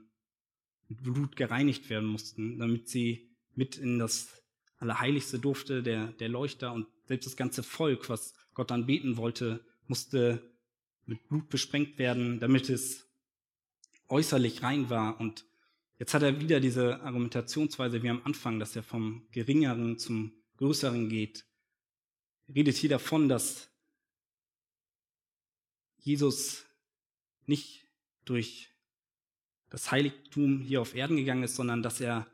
Blut 0.91 1.37
gereinigt 1.37 1.89
werden 1.89 2.09
mussten, 2.09 2.59
damit 2.59 2.91
sie 2.91 3.35
mit 3.55 3.77
in 3.77 3.99
das 3.99 4.42
Allerheiligste 4.83 5.39
durfte, 5.39 5.83
der, 5.83 6.09
der 6.09 6.29
Leuchter 6.29 6.73
und 6.73 6.87
selbst 7.07 7.27
das 7.27 7.37
ganze 7.37 7.63
Volk, 7.63 8.09
was 8.09 8.35
Gott 8.53 8.71
dann 8.71 8.87
beten 8.87 9.17
wollte, 9.17 9.65
musste 9.87 10.43
mit 11.07 11.27
Blut 11.29 11.49
besprengt 11.49 11.99
werden, 11.99 12.41
damit 12.41 12.69
es 12.69 13.07
äußerlich 14.09 14.63
rein 14.63 14.91
war. 14.91 15.21
Und 15.21 15.47
jetzt 15.99 16.15
hat 16.15 16.23
er 16.23 16.41
wieder 16.41 16.61
diese 16.61 17.01
Argumentationsweise 17.03 18.03
wie 18.03 18.11
am 18.11 18.23
Anfang, 18.25 18.59
dass 18.59 18.77
er 18.77 18.83
vom 18.83 19.27
Geringeren 19.31 19.99
zum 19.99 20.33
Größeren 20.59 21.09
geht. 21.09 21.45
Er 22.49 22.57
redet 22.57 22.77
hier 22.77 22.91
davon, 22.91 23.29
dass 23.29 23.71
Jesus 25.99 26.65
nicht 27.47 27.87
durch 28.25 28.71
das 29.71 29.91
Heiligtum 29.91 30.61
hier 30.61 30.81
auf 30.81 30.95
Erden 30.95 31.17
gegangen 31.17 31.45
ist, 31.45 31.57
sondern 31.57 31.83
dass 31.83 32.01
er 32.01 32.27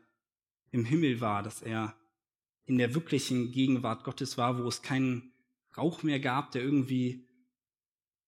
im 0.71 0.85
Himmel 0.85 1.21
war, 1.21 1.41
dass 1.43 1.61
er 1.61 1.95
in 2.69 2.77
der 2.77 2.93
wirklichen 2.93 3.51
Gegenwart 3.51 4.03
Gottes 4.03 4.37
war, 4.37 4.63
wo 4.63 4.67
es 4.67 4.83
keinen 4.83 5.33
Rauch 5.75 6.03
mehr 6.03 6.19
gab, 6.19 6.51
der 6.51 6.61
irgendwie 6.61 7.27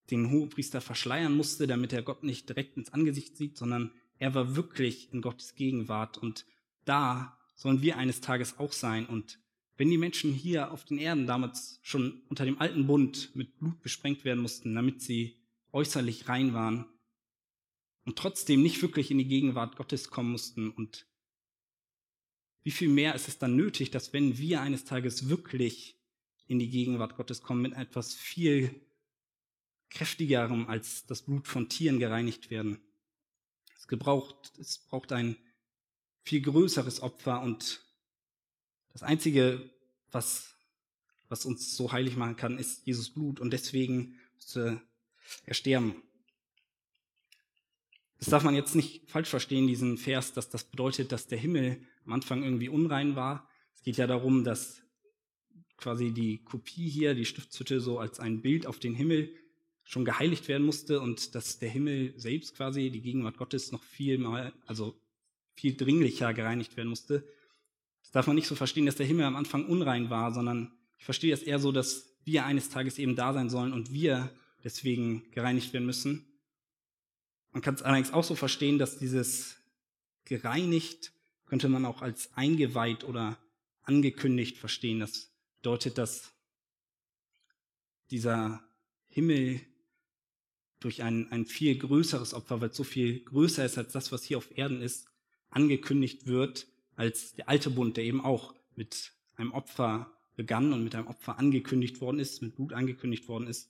den 0.10 0.32
Hohepriester 0.32 0.82
verschleiern 0.82 1.38
musste, 1.38 1.68
damit 1.68 1.94
er 1.94 2.02
Gott 2.02 2.24
nicht 2.24 2.50
direkt 2.50 2.76
ins 2.76 2.92
Angesicht 2.92 3.38
sieht, 3.38 3.58
sondern 3.58 3.92
er 4.18 4.34
war 4.34 4.56
wirklich 4.56 5.14
in 5.14 5.22
Gottes 5.22 5.56
Gegenwart 5.56 6.18
und 6.18 6.46
da 6.86 7.38
sollen 7.56 7.82
wir 7.82 7.98
eines 7.98 8.22
Tages 8.22 8.60
auch 8.60 8.74
sein. 8.74 9.06
Und 9.06 9.40
wenn 9.78 9.90
die 9.90 9.98
Menschen 9.98 10.34
hier 10.34 10.72
auf 10.72 10.86
den 10.86 10.98
Erden 10.98 11.28
damals 11.28 11.80
schon 11.84 12.22
unter 12.28 12.44
dem 12.44 12.60
alten 12.60 12.88
Bund 12.88 13.36
mit 13.36 13.58
Blut 13.60 13.82
besprengt 13.82 14.26
werden 14.26 14.42
mussten, 14.42 14.74
damit 14.74 15.02
sie 15.02 15.38
äußerlich 15.72 16.28
rein 16.28 16.54
waren 16.54 16.86
und 18.06 18.18
trotzdem 18.18 18.64
nicht 18.64 18.82
wirklich 18.82 19.12
in 19.12 19.20
die 19.20 19.28
Gegenwart 19.28 19.76
Gottes 19.76 20.10
kommen 20.10 20.32
mussten 20.32 20.72
und 20.72 21.06
wie 22.64 22.72
viel 22.72 22.90
mehr 22.90 23.16
ist 23.16 23.28
es 23.28 23.38
dann 23.38 23.56
nötig, 23.56 23.92
dass 23.92 24.14
wenn 24.14 24.38
wir 24.38 24.62
eines 24.62 24.86
Tages 24.86 25.30
wirklich 25.30 25.98
in 26.48 26.60
die 26.60 26.70
Gegenwart 26.70 27.16
Gottes 27.16 27.42
kommen, 27.42 27.62
mit 27.62 27.74
etwas 27.74 28.14
viel 28.14 28.82
kräftigerem 29.90 30.68
als 30.68 31.06
das 31.06 31.24
Blut 31.24 31.48
von 31.48 31.70
Tieren 31.70 32.00
gereinigt 32.00 32.50
werden. 32.50 32.80
Es, 33.78 33.88
gebraucht, 33.88 34.54
es 34.60 34.80
braucht 34.80 35.12
ein 35.12 35.38
viel 36.24 36.42
größeres 36.42 37.02
Opfer 37.02 37.42
und 37.42 37.82
das 38.94 39.04
Einzige, 39.04 39.70
was, 40.12 40.56
was 41.30 41.46
uns 41.46 41.76
so 41.76 41.92
heilig 41.92 42.16
machen 42.16 42.36
kann, 42.36 42.58
ist 42.58 42.86
Jesus 42.86 43.10
Blut 43.10 43.40
und 43.40 43.52
deswegen 43.52 44.20
musste 44.36 44.82
er 45.46 45.54
sterben. 45.54 45.96
Das 48.20 48.30
darf 48.30 48.44
man 48.44 48.54
jetzt 48.54 48.76
nicht 48.76 49.10
falsch 49.10 49.30
verstehen, 49.30 49.68
diesen 49.68 49.98
Vers, 49.98 50.34
dass 50.34 50.50
das 50.50 50.66
bedeutet, 50.66 51.12
dass 51.12 51.28
der 51.28 51.40
Himmel 51.40 51.88
am 52.06 52.14
Anfang 52.14 52.44
irgendwie 52.44 52.70
unrein 52.70 53.16
war. 53.16 53.48
Es 53.74 53.84
geht 53.84 53.98
ja 53.98 54.08
darum, 54.08 54.44
dass 54.44 54.82
quasi 55.78 56.12
die 56.12 56.44
Kopie 56.44 56.90
hier, 56.90 57.16
die 57.16 57.26
Stiftshütte 57.26 57.82
so 57.82 58.00
als 58.00 58.20
ein 58.20 58.42
Bild 58.42 58.68
auf 58.68 58.80
den 58.80 58.94
Himmel 58.94 59.34
schon 59.84 60.06
geheiligt 60.06 60.48
werden 60.48 60.66
musste 60.66 61.02
und 61.02 61.36
dass 61.36 61.60
der 61.60 61.70
Himmel 61.70 62.14
selbst 62.18 62.56
quasi, 62.56 62.92
die 62.92 63.02
Gegenwart 63.02 63.38
Gottes, 63.38 63.72
noch 63.72 63.84
viel 63.84 64.18
mal, 64.18 64.54
also 64.66 64.96
viel 65.56 65.76
dringlicher 65.76 66.34
gereinigt 66.34 66.78
werden 66.78 66.90
musste. 66.90 67.28
Das 68.02 68.12
darf 68.12 68.28
man 68.28 68.36
nicht 68.36 68.48
so 68.48 68.56
verstehen, 68.56 68.86
dass 68.86 68.96
der 68.96 69.06
Himmel 69.06 69.26
am 69.26 69.36
Anfang 69.36 69.66
unrein 69.66 70.10
war, 70.10 70.34
sondern 70.34 70.72
ich 70.98 71.06
verstehe 71.06 71.32
das 71.32 71.44
eher 71.44 71.60
so, 71.60 71.72
dass 71.72 72.16
wir 72.24 72.46
eines 72.46 72.70
Tages 72.70 73.00
eben 73.00 73.16
da 73.16 73.34
sein 73.34 73.50
sollen 73.50 73.74
und 73.74 73.92
wir 73.92 74.32
deswegen 74.64 75.30
gereinigt 75.32 75.74
werden 75.74 75.86
müssen. 75.86 76.28
Man 77.52 77.62
kann 77.62 77.74
es 77.74 77.82
allerdings 77.82 78.14
auch 78.14 78.24
so 78.24 78.36
verstehen, 78.36 78.78
dass 78.78 79.00
dieses 79.00 79.58
gereinigt 80.26 81.12
könnte 81.52 81.68
man 81.68 81.84
auch 81.84 82.02
als 82.02 82.32
eingeweiht 82.38 83.04
oder 83.04 83.38
angekündigt 83.82 84.58
verstehen. 84.58 85.02
Das 85.02 85.34
bedeutet, 85.58 85.98
dass 85.98 86.32
dieser 88.10 88.64
Himmel 89.10 89.60
durch 90.80 91.04
ein, 91.04 91.30
ein 91.30 91.46
viel 91.46 91.78
größeres 91.78 92.34
Opfer, 92.34 92.62
weil 92.62 92.70
es 92.70 92.78
so 92.78 92.86
viel 92.86 93.20
größer 93.26 93.66
ist 93.66 93.78
als 93.78 93.92
das, 93.92 94.14
was 94.14 94.24
hier 94.24 94.38
auf 94.38 94.58
Erden 94.58 94.82
ist, 94.82 95.10
angekündigt 95.50 96.26
wird 96.26 96.68
als 96.96 97.34
der 97.34 97.50
alte 97.50 97.70
Bund, 97.70 97.98
der 97.98 98.06
eben 98.06 98.22
auch 98.24 98.56
mit 98.78 99.12
einem 99.36 99.52
Opfer 99.52 100.10
begann 100.38 100.72
und 100.72 100.86
mit 100.86 100.96
einem 100.96 101.08
Opfer 101.08 101.38
angekündigt 101.38 102.00
worden 102.00 102.20
ist, 102.20 102.42
mit 102.42 102.56
Blut 102.56 102.72
angekündigt 102.72 103.28
worden 103.28 103.48
ist. 103.48 103.70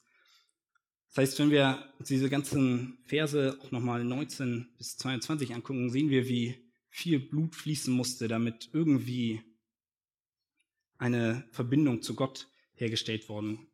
Das 1.07 1.17
heißt, 1.17 1.39
wenn 1.39 1.49
wir 1.49 1.91
uns 1.97 2.09
diese 2.09 2.29
ganzen 2.29 2.99
Verse 3.05 3.57
auch 3.59 3.71
nochmal 3.71 4.03
19 4.03 4.69
bis 4.77 4.97
22 4.97 5.55
angucken, 5.55 5.89
sehen 5.89 6.11
wir, 6.11 6.27
wie 6.27 6.70
viel 6.91 7.19
Blut 7.19 7.55
fließen 7.55 7.91
musste, 7.91 8.27
damit 8.27 8.69
irgendwie 8.73 9.41
eine 10.97 11.47
Verbindung 11.51 12.03
zu 12.03 12.13
Gott 12.13 12.47
hergestellt 12.75 13.27
worden, 13.27 13.67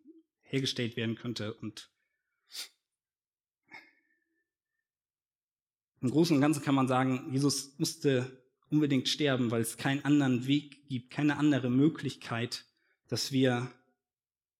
hergestellt 0.43 0.95
werden 0.95 1.15
könnte. 1.15 1.53
Und 1.55 1.89
Im 5.99 6.11
Großen 6.11 6.35
und 6.35 6.41
Ganzen 6.41 6.63
kann 6.63 6.75
man 6.75 6.87
sagen, 6.87 7.27
Jesus 7.33 7.77
musste 7.79 8.43
unbedingt 8.69 9.09
sterben, 9.09 9.49
weil 9.49 9.61
es 9.61 9.77
keinen 9.77 10.05
anderen 10.05 10.45
Weg 10.45 10.87
gibt, 10.87 11.09
keine 11.09 11.37
andere 11.37 11.71
Möglichkeit, 11.71 12.65
dass 13.07 13.31
wir 13.31 13.71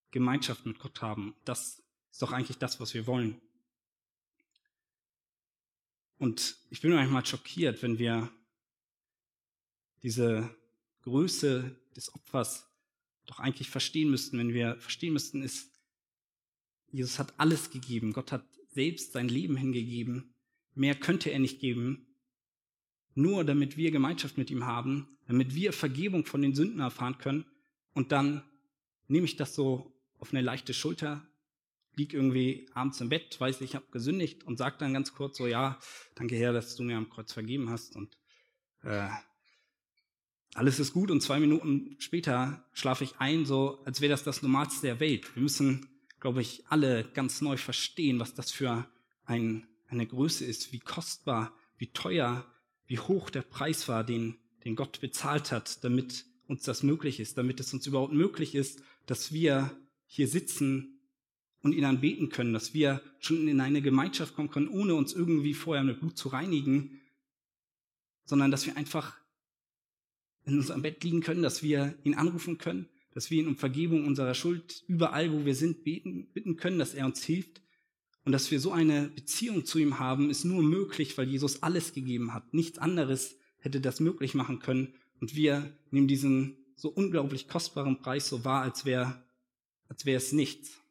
Gemeinschaft 0.10 0.66
mit 0.66 0.80
Gott 0.80 1.02
haben. 1.02 1.36
Das 1.46 1.84
ist 2.12 2.22
doch 2.22 2.32
eigentlich 2.32 2.58
das, 2.58 2.80
was 2.80 2.96
wir 2.96 3.06
wollen. 3.06 3.40
Und 6.18 6.58
ich 6.72 6.82
bin 6.82 6.92
manchmal 6.92 7.26
schockiert, 7.26 7.84
wenn 7.84 8.00
wir 8.00 8.32
diese 10.08 10.50
Größe 11.02 11.76
des 11.94 12.16
Opfers 12.16 12.66
doch 13.26 13.40
eigentlich 13.40 13.70
verstehen 13.70 14.10
müssten, 14.10 14.38
wenn 14.38 14.54
wir 14.54 14.78
verstehen 14.80 15.12
müssten, 15.12 15.44
ist, 15.44 15.70
Jesus 16.90 17.20
hat 17.20 17.38
alles 17.38 17.72
gegeben. 17.72 18.14
Gott 18.14 18.32
hat 18.32 18.46
selbst 18.70 19.12
sein 19.12 19.28
Leben 19.28 19.58
hingegeben, 19.58 20.34
Mehr 20.78 20.94
könnte 20.94 21.32
er 21.32 21.40
nicht 21.40 21.60
geben, 21.60 22.06
nur 23.16 23.44
damit 23.44 23.78
wir 23.78 23.90
Gemeinschaft 23.90 24.38
mit 24.38 24.52
ihm 24.52 24.68
haben, 24.68 25.18
damit 25.26 25.56
wir 25.56 25.74
Vergebung 25.74 26.24
von 26.24 26.44
den 26.44 26.54
Sünden 26.54 26.82
erfahren 26.82 27.18
können. 27.18 27.46
Und 27.96 28.12
dann 28.12 28.44
nehme 29.08 29.26
ich 29.26 29.38
das 29.38 29.56
so 29.56 29.92
auf 30.20 30.32
eine 30.32 30.42
leichte 30.42 30.76
Schulter, 30.76 31.28
lieg 31.96 32.14
irgendwie 32.14 32.70
abends 32.76 33.02
im 33.02 33.10
Bett, 33.10 33.42
weiß 33.42 33.62
ich 33.62 33.74
habe 33.74 33.88
gesündigt 33.90 34.44
und 34.44 34.60
sage 34.60 34.76
dann 34.78 34.94
ganz 34.94 35.16
kurz 35.16 35.38
so, 35.38 35.48
ja, 35.48 35.80
danke 36.14 36.36
Herr, 36.36 36.54
dass 36.54 36.76
du 36.76 36.84
mir 36.84 36.96
am 36.96 37.10
Kreuz 37.10 37.34
vergeben 37.34 37.72
hast 37.72 37.96
und 37.96 38.16
äh, 38.84 39.10
alles 40.54 40.80
ist 40.80 40.94
gut 40.94 41.12
und 41.12 41.22
zwei 41.22 41.40
Minuten 41.40 41.96
später 42.00 42.66
schlafe 42.74 43.04
ich 43.04 43.18
ein, 43.20 43.46
so 43.46 43.80
als 43.86 44.02
wäre 44.02 44.12
das 44.12 44.24
das 44.24 44.42
Normalste 44.42 44.88
der 44.88 45.00
Welt. 45.00 45.36
Wir 45.36 45.44
müssen, 45.44 45.88
glaube 46.20 46.42
ich, 46.42 46.64
alle 46.68 47.04
ganz 47.14 47.42
neu 47.42 47.58
verstehen, 47.58 48.20
was 48.20 48.34
das 48.34 48.52
für 48.52 48.88
ein 49.26 49.68
eine 49.88 50.06
Größe 50.06 50.46
ist, 50.46 50.72
wie 50.74 50.80
kostbar, 50.80 51.54
wie 51.78 51.88
teuer, 51.88 52.46
wie 52.86 53.00
hoch 53.00 53.30
der 53.30 53.42
Preis 53.42 53.88
war, 53.88 54.04
den, 54.04 54.38
den 54.64 54.76
Gott 54.76 55.02
bezahlt 55.02 55.52
hat, 55.52 55.84
damit 55.84 56.26
uns 56.48 56.64
das 56.64 56.84
möglich 56.84 57.20
ist, 57.20 57.38
damit 57.38 57.60
es 57.60 57.74
uns 57.74 57.88
überhaupt 57.88 58.14
möglich 58.14 58.56
ist, 58.56 58.82
dass 59.06 59.32
wir 59.32 59.72
hier 60.06 60.28
sitzen 60.28 61.02
und 61.62 61.74
ihn 61.74 61.86
anbeten 61.86 62.30
können, 62.30 62.54
dass 62.54 62.74
wir 62.74 63.02
schon 63.20 63.48
in 63.48 63.60
eine 63.60 63.82
Gemeinschaft 63.82 64.36
kommen 64.36 64.50
können, 64.50 64.70
ohne 64.70 64.96
uns 64.96 65.14
irgendwie 65.14 65.54
vorher 65.54 65.84
mit 65.84 66.00
Blut 66.00 66.18
zu 66.18 66.30
reinigen. 66.30 67.02
sondern 68.26 68.52
dass 68.52 68.66
wir 68.66 68.76
einfach 68.76 69.16
in 70.48 70.58
unserem 70.58 70.82
Bett 70.82 71.04
liegen 71.04 71.22
können, 71.22 71.44
dass 71.44 71.62
wir 71.62 71.98
ihn 72.04 72.16
anrufen 72.16 72.58
können, 72.58 72.88
dass 73.14 73.30
wir 73.30 73.40
ihn 73.40 73.48
um 73.48 73.58
Vergebung 73.58 74.06
unserer 74.06 74.34
Schuld 74.34 74.84
überall, 74.88 75.32
wo 75.32 75.46
wir 75.46 75.56
sind, 75.56 75.84
beten, 75.84 76.32
bitten 76.34 76.56
können, 76.56 76.80
dass 76.80 76.94
er 76.94 77.06
uns 77.06 77.24
hilft. 77.24 77.62
Und 78.24 78.32
dass 78.32 78.50
wir 78.52 78.60
so 78.60 78.72
eine 78.72 79.10
Beziehung 79.10 79.66
zu 79.66 79.80
ihm 79.80 80.00
haben, 80.00 80.30
ist 80.30 80.44
nur 80.44 80.62
möglich, 80.62 81.18
weil 81.18 81.30
Jesus 81.30 81.64
alles 81.64 81.94
gegeben 81.94 82.34
hat. 82.34 82.54
Nichts 82.54 82.78
anderes 82.78 83.38
hätte 83.60 83.80
das 83.80 84.00
möglich 84.00 84.34
machen 84.34 84.60
können. 84.60 84.94
Und 85.20 85.36
wir 85.36 85.78
nehmen 85.92 86.08
diesen 86.08 86.58
so 86.76 86.90
unglaublich 86.90 87.48
kostbaren 87.48 88.00
Preis 88.00 88.28
so 88.28 88.44
wahr, 88.44 88.64
als 88.64 88.86
wäre 88.86 89.24
als 89.90 90.06
wäre 90.06 90.18
es 90.18 90.32
nichts. 90.32 90.82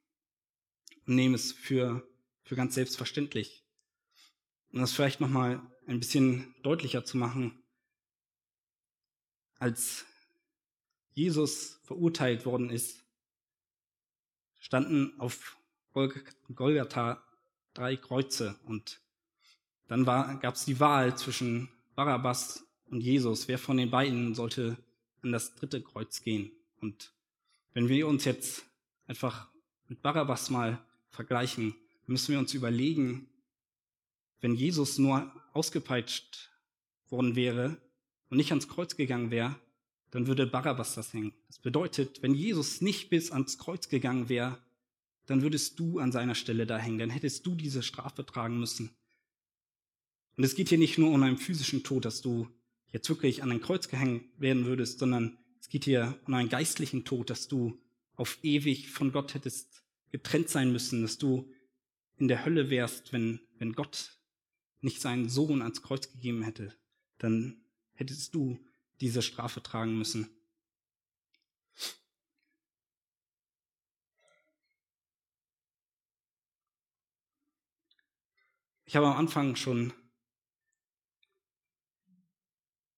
Und 1.07 1.15
nehmen 1.15 1.35
es 1.35 1.53
für, 1.53 2.07
für 2.43 2.57
ganz 2.57 2.75
selbstverständlich. 2.75 3.65
Um 4.73 4.81
das 4.81 4.93
vielleicht 4.93 5.21
nochmal 5.21 5.63
ein 5.87 6.01
bisschen 6.01 6.55
deutlicher 6.63 7.05
zu 7.05 7.17
machen, 7.17 7.63
als 9.59 10.05
Jesus 11.15 11.81
verurteilt 11.85 12.45
worden 12.45 12.71
ist, 12.71 13.03
standen 14.59 15.19
auf 15.19 15.57
Golgatha 15.93 17.23
drei 17.73 17.97
Kreuze 17.97 18.59
und 18.65 19.01
dann 19.89 20.05
gab 20.05 20.55
es 20.55 20.65
die 20.65 20.81
Wahl 20.81 21.17
zwischen 21.17 21.69
Barabbas 21.95 22.67
und 22.91 23.01
Jesus. 23.01 23.49
Wer 23.49 23.59
von 23.59 23.77
den 23.77 23.91
beiden 23.91 24.35
sollte 24.35 24.77
an 25.23 25.33
das 25.33 25.55
dritte 25.55 25.81
Kreuz 25.81 26.23
gehen? 26.23 26.51
Und 26.81 27.13
wenn 27.73 27.89
wir 27.89 28.09
uns 28.09 28.25
jetzt 28.25 28.65
einfach 29.07 29.49
mit 29.89 30.03
Barabbas 30.03 30.51
mal 30.51 30.85
vergleichen, 31.11 31.75
müssen 32.07 32.33
wir 32.33 32.39
uns 32.39 32.53
überlegen, 32.53 33.29
wenn 34.41 34.55
Jesus 34.55 34.99
nur 34.99 35.33
ausgepeitscht 35.53 36.51
worden 37.09 37.37
wäre 37.37 37.81
und 38.31 38.37
nicht 38.37 38.51
ans 38.51 38.69
Kreuz 38.69 38.97
gegangen 38.97 39.31
wäre, 39.31 39.57
dann 40.11 40.27
würde 40.27 40.47
Barabbas 40.47 40.95
das 40.95 41.13
hängen. 41.13 41.33
Das 41.47 41.59
bedeutet, 41.59 42.23
wenn 42.23 42.35
Jesus 42.35 42.81
nicht 42.81 43.11
bis 43.11 43.33
ans 43.33 43.59
Kreuz 43.59 43.89
gegangen 43.89 44.29
wäre, 44.29 44.59
dann 45.27 45.43
würdest 45.43 45.79
du 45.79 45.99
an 45.99 46.13
seiner 46.13 46.35
Stelle 46.35 46.67
da 46.67 46.79
hängen, 46.79 46.99
dann 46.99 47.11
hättest 47.11 47.45
du 47.47 47.55
diese 47.55 47.83
Strafe 47.83 48.25
tragen 48.25 48.59
müssen. 48.59 48.91
Und 50.37 50.45
es 50.45 50.55
geht 50.55 50.69
hier 50.69 50.79
nicht 50.79 50.99
nur 50.99 51.11
um 51.11 51.23
einen 51.23 51.39
physischen 51.39 51.83
Tod, 51.83 52.05
dass 52.05 52.23
du 52.23 52.49
jetzt 52.93 53.09
wirklich 53.09 53.43
an 53.43 53.51
ein 53.51 53.61
Kreuz 53.61 53.89
gehängt 53.89 54.25
werden 54.39 54.65
würdest, 54.67 54.99
sondern 54.99 55.39
es 55.61 55.69
geht 55.69 55.85
hier 55.85 56.19
um 56.27 56.35
einen 56.35 56.49
geistlichen 56.49 57.05
Tod, 57.05 57.31
dass 57.31 57.49
du 57.49 57.81
auf 58.15 58.39
ewig 58.43 58.91
von 58.91 59.13
Gott 59.13 59.35
hättest 59.35 59.83
getrennt 60.11 60.49
sein 60.49 60.73
müssen, 60.73 61.03
dass 61.03 61.19
du 61.19 61.51
in 62.17 62.29
der 62.29 62.45
Hölle 62.45 62.71
wärst, 62.71 63.13
wenn, 63.13 63.41
wenn 63.59 63.73
Gott 63.73 64.19
nicht 64.81 65.01
seinen 65.01 65.29
Sohn 65.29 65.63
ans 65.63 65.83
Kreuz 65.83 66.11
gegeben 66.13 66.43
hätte, 66.43 66.73
dann 67.19 67.66
hättest 67.97 68.35
du 68.35 68.59
diese 69.01 69.23
Strafe 69.23 69.63
tragen 69.63 69.99
müssen. 69.99 70.31
Ich 78.85 78.95
habe 78.95 79.09
am 79.09 79.17
Anfang 79.17 79.57
schon 79.57 79.93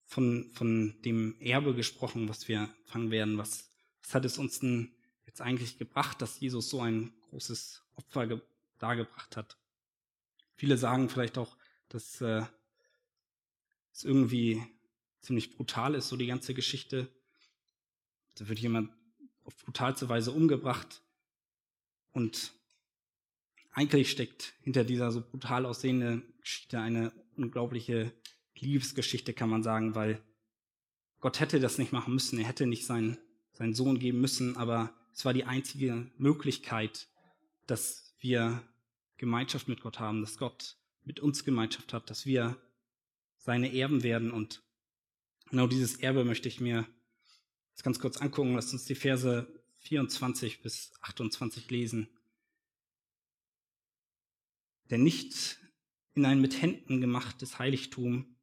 von, 0.04 0.50
von 0.52 1.00
dem 1.02 1.40
Erbe 1.40 1.74
gesprochen, 1.74 2.28
was 2.28 2.46
wir 2.46 2.74
empfangen 2.80 3.10
werden. 3.10 3.38
Was, 3.38 3.70
was 4.02 4.14
hat 4.14 4.24
es 4.24 4.38
uns 4.38 4.60
denn 4.60 4.94
jetzt 5.26 5.40
eigentlich 5.40 5.78
gebracht, 5.78 6.20
dass 6.20 6.40
Jesus 6.40 6.68
so 6.68 6.82
ein 6.82 7.12
großes 7.22 7.82
Opfer 7.96 8.40
dargebracht 8.78 9.36
hat? 9.36 9.56
Viele 10.56 10.76
sagen 10.76 11.08
vielleicht 11.08 11.38
auch, 11.38 11.56
dass 11.88 12.20
äh, 12.20 12.44
es 13.92 14.04
irgendwie 14.04 14.62
ziemlich 15.20 15.56
brutal 15.56 15.94
ist, 15.94 16.08
so 16.08 16.16
die 16.16 16.26
ganze 16.26 16.54
Geschichte. 16.54 17.08
Da 18.36 18.48
wird 18.48 18.58
jemand 18.58 18.90
auf 19.44 19.56
brutalste 19.56 20.08
Weise 20.08 20.32
umgebracht 20.32 21.02
und 22.12 22.52
eigentlich 23.72 24.10
steckt 24.10 24.54
hinter 24.62 24.84
dieser 24.84 25.12
so 25.12 25.20
brutal 25.20 25.64
aussehenden 25.66 26.22
Geschichte 26.40 26.80
eine 26.80 27.12
unglaubliche 27.36 28.12
Liebesgeschichte, 28.56 29.32
kann 29.32 29.50
man 29.50 29.62
sagen, 29.62 29.94
weil 29.94 30.20
Gott 31.20 31.40
hätte 31.40 31.60
das 31.60 31.78
nicht 31.78 31.92
machen 31.92 32.14
müssen. 32.14 32.38
Er 32.38 32.46
hätte 32.46 32.66
nicht 32.66 32.86
seinen, 32.86 33.18
seinen 33.52 33.74
Sohn 33.74 33.98
geben 33.98 34.20
müssen, 34.20 34.56
aber 34.56 34.92
es 35.12 35.24
war 35.24 35.32
die 35.32 35.44
einzige 35.44 36.10
Möglichkeit, 36.16 37.08
dass 37.66 38.14
wir 38.20 38.62
Gemeinschaft 39.16 39.68
mit 39.68 39.80
Gott 39.80 39.98
haben, 39.98 40.20
dass 40.20 40.38
Gott 40.38 40.76
mit 41.04 41.20
uns 41.20 41.44
Gemeinschaft 41.44 41.92
hat, 41.92 42.10
dass 42.10 42.26
wir 42.26 42.56
seine 43.36 43.74
Erben 43.74 44.02
werden. 44.02 44.30
Und 44.30 44.62
genau 45.50 45.66
dieses 45.66 45.96
Erbe 45.96 46.24
möchte 46.24 46.48
ich 46.48 46.60
mir 46.60 46.86
jetzt 47.70 47.82
ganz 47.84 47.98
kurz 47.98 48.18
angucken. 48.18 48.54
Lasst 48.54 48.72
uns 48.72 48.84
die 48.84 48.94
Verse 48.94 49.46
24 49.78 50.62
bis 50.62 50.92
28 51.02 51.70
lesen. 51.70 52.08
Denn 54.90 55.02
nicht 55.02 55.58
in 56.14 56.24
ein 56.24 56.40
mit 56.40 56.60
Händen 56.60 57.00
gemachtes 57.00 57.58
Heiligtum, 57.58 58.36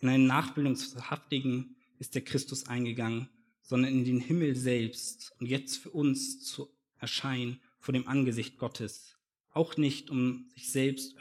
in 0.00 0.08
einen 0.08 0.26
nachbildungshaftigen 0.26 1.76
ist 1.98 2.14
der 2.14 2.22
Christus 2.22 2.66
eingegangen, 2.66 3.30
sondern 3.62 3.92
in 3.92 4.04
den 4.04 4.20
Himmel 4.20 4.54
selbst 4.54 5.32
und 5.38 5.46
jetzt 5.46 5.78
für 5.78 5.90
uns 5.90 6.42
zu 6.42 6.70
erscheinen 6.98 7.60
vor 7.78 7.92
dem 7.92 8.06
Angesicht 8.08 8.58
Gottes. 8.58 9.16
Auch 9.50 9.76
nicht, 9.76 10.10
um 10.10 10.50
sich 10.54 10.70
selbst 10.70 11.16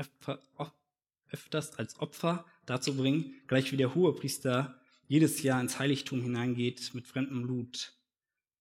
öfters 1.30 1.76
als 1.76 2.00
Opfer 2.00 2.46
darzubringen, 2.66 3.36
gleich 3.48 3.72
wie 3.72 3.78
der 3.78 3.96
Hohepriester 3.96 4.80
jedes 5.08 5.44
Jahr 5.44 5.62
ins 5.62 5.80
Heiligtum 5.80 6.22
hineingeht 6.22 6.92
mit 6.94 7.08
fremdem 7.08 7.44
Blut. 7.44 7.94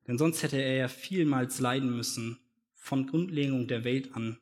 Denn 0.07 0.19
sonst 0.19 0.43
hätte 0.43 0.61
er 0.61 0.77
ja 0.77 0.89
vielmals 0.89 1.61
leiden 1.61 1.95
müssen, 1.95 2.39
von 2.75 3.07
Grundlegung 3.07 3.67
der 3.67 3.85
Welt 3.85 4.15
an. 4.15 4.39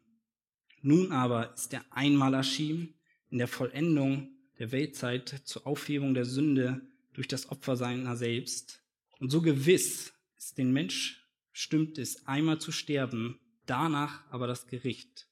Nun 0.81 1.13
aber 1.13 1.55
ist 1.55 1.73
er 1.73 1.85
einmal 1.91 2.35
erschienen, 2.35 2.95
in 3.31 3.39
der 3.39 3.47
Vollendung 3.47 4.29
der 4.59 4.73
Weltzeit 4.73 5.43
zur 5.45 5.67
Aufhebung 5.67 6.15
der 6.15 6.25
Sünde 6.25 6.81
durch 7.13 7.29
das 7.29 7.51
Opfer 7.51 7.77
seiner 7.77 8.17
selbst. 8.17 8.83
Und 9.21 9.31
so 9.31 9.41
gewiss 9.41 10.13
ist 10.37 10.59
den 10.59 10.73
Mensch 10.73 11.23
stimmt 11.53 11.99
es, 11.99 12.27
einmal 12.27 12.59
zu 12.59 12.73
sterben, 12.73 13.39
danach 13.67 14.25
aber 14.31 14.47
das 14.47 14.67
Gericht. 14.67 15.29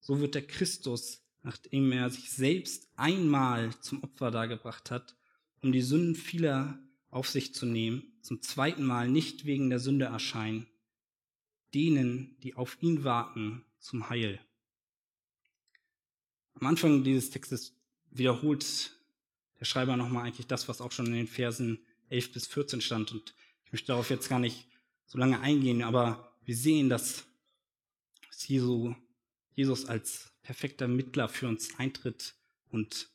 So 0.00 0.20
wird 0.20 0.34
der 0.34 0.46
Christus, 0.46 1.22
nachdem 1.48 1.92
er 1.92 2.10
sich 2.10 2.30
selbst 2.30 2.90
einmal 2.96 3.70
zum 3.80 4.04
Opfer 4.04 4.30
dargebracht 4.30 4.90
hat, 4.90 5.16
um 5.62 5.72
die 5.72 5.80
Sünden 5.80 6.14
vieler 6.14 6.78
auf 7.08 7.26
sich 7.26 7.54
zu 7.54 7.64
nehmen, 7.64 8.02
zum 8.20 8.42
zweiten 8.42 8.84
Mal 8.84 9.08
nicht 9.08 9.46
wegen 9.46 9.70
der 9.70 9.78
Sünde 9.78 10.04
erscheinen, 10.04 10.66
denen, 11.72 12.36
die 12.42 12.54
auf 12.54 12.76
ihn 12.82 13.02
warten, 13.02 13.64
zum 13.78 14.10
Heil. 14.10 14.38
Am 16.52 16.66
Anfang 16.66 17.02
dieses 17.02 17.30
Textes 17.30 17.74
wiederholt 18.10 18.92
der 19.58 19.64
Schreiber 19.64 19.96
nochmal 19.96 20.26
eigentlich 20.26 20.48
das, 20.48 20.68
was 20.68 20.82
auch 20.82 20.92
schon 20.92 21.06
in 21.06 21.14
den 21.14 21.28
Versen 21.28 21.78
11 22.10 22.32
bis 22.34 22.46
14 22.46 22.82
stand. 22.82 23.10
Und 23.12 23.34
ich 23.64 23.72
möchte 23.72 23.86
darauf 23.86 24.10
jetzt 24.10 24.28
gar 24.28 24.38
nicht 24.38 24.66
so 25.06 25.16
lange 25.16 25.40
eingehen, 25.40 25.82
aber 25.82 26.36
wir 26.44 26.54
sehen, 26.54 26.90
dass 26.90 27.24
Jesus 28.36 29.86
als 29.86 30.27
perfekter 30.48 30.88
Mittler 30.88 31.28
für 31.28 31.46
uns 31.46 31.78
eintritt 31.78 32.34
und 32.70 33.10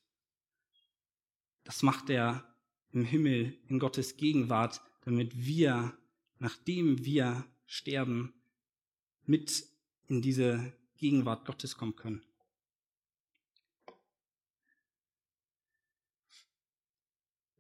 das 1.64 1.82
macht 1.82 2.12
er 2.12 2.48
im 2.92 3.06
Himmel 3.06 3.58
in 3.70 3.80
Gottes 3.80 4.18
Gegenwart, 4.18 4.82
damit 5.02 5.36
wir, 5.36 5.98
nachdem 6.38 7.04
wir 7.04 7.44
sterben, 7.66 8.36
mit 9.26 9.66
in 10.06 10.22
diese 10.22 10.78
Gegenwart 10.98 11.48
Gottes 11.48 11.76
kommen 11.76 11.96
können. 11.96 12.24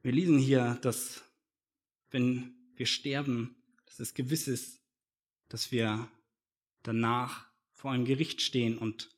Wir 0.03 0.11
lesen 0.11 0.37
hier, 0.37 0.77
dass 0.83 1.23
wenn 2.11 2.53
wir 2.75 2.85
sterben, 2.85 3.55
dass 3.87 3.99
es 3.99 4.13
gewiss 4.13 4.47
ist, 4.47 4.83
dass 5.49 5.71
wir 5.71 6.11
danach 6.83 7.47
vor 7.71 7.91
einem 7.91 8.05
Gericht 8.05 8.39
stehen 8.39 8.77
und 8.77 9.09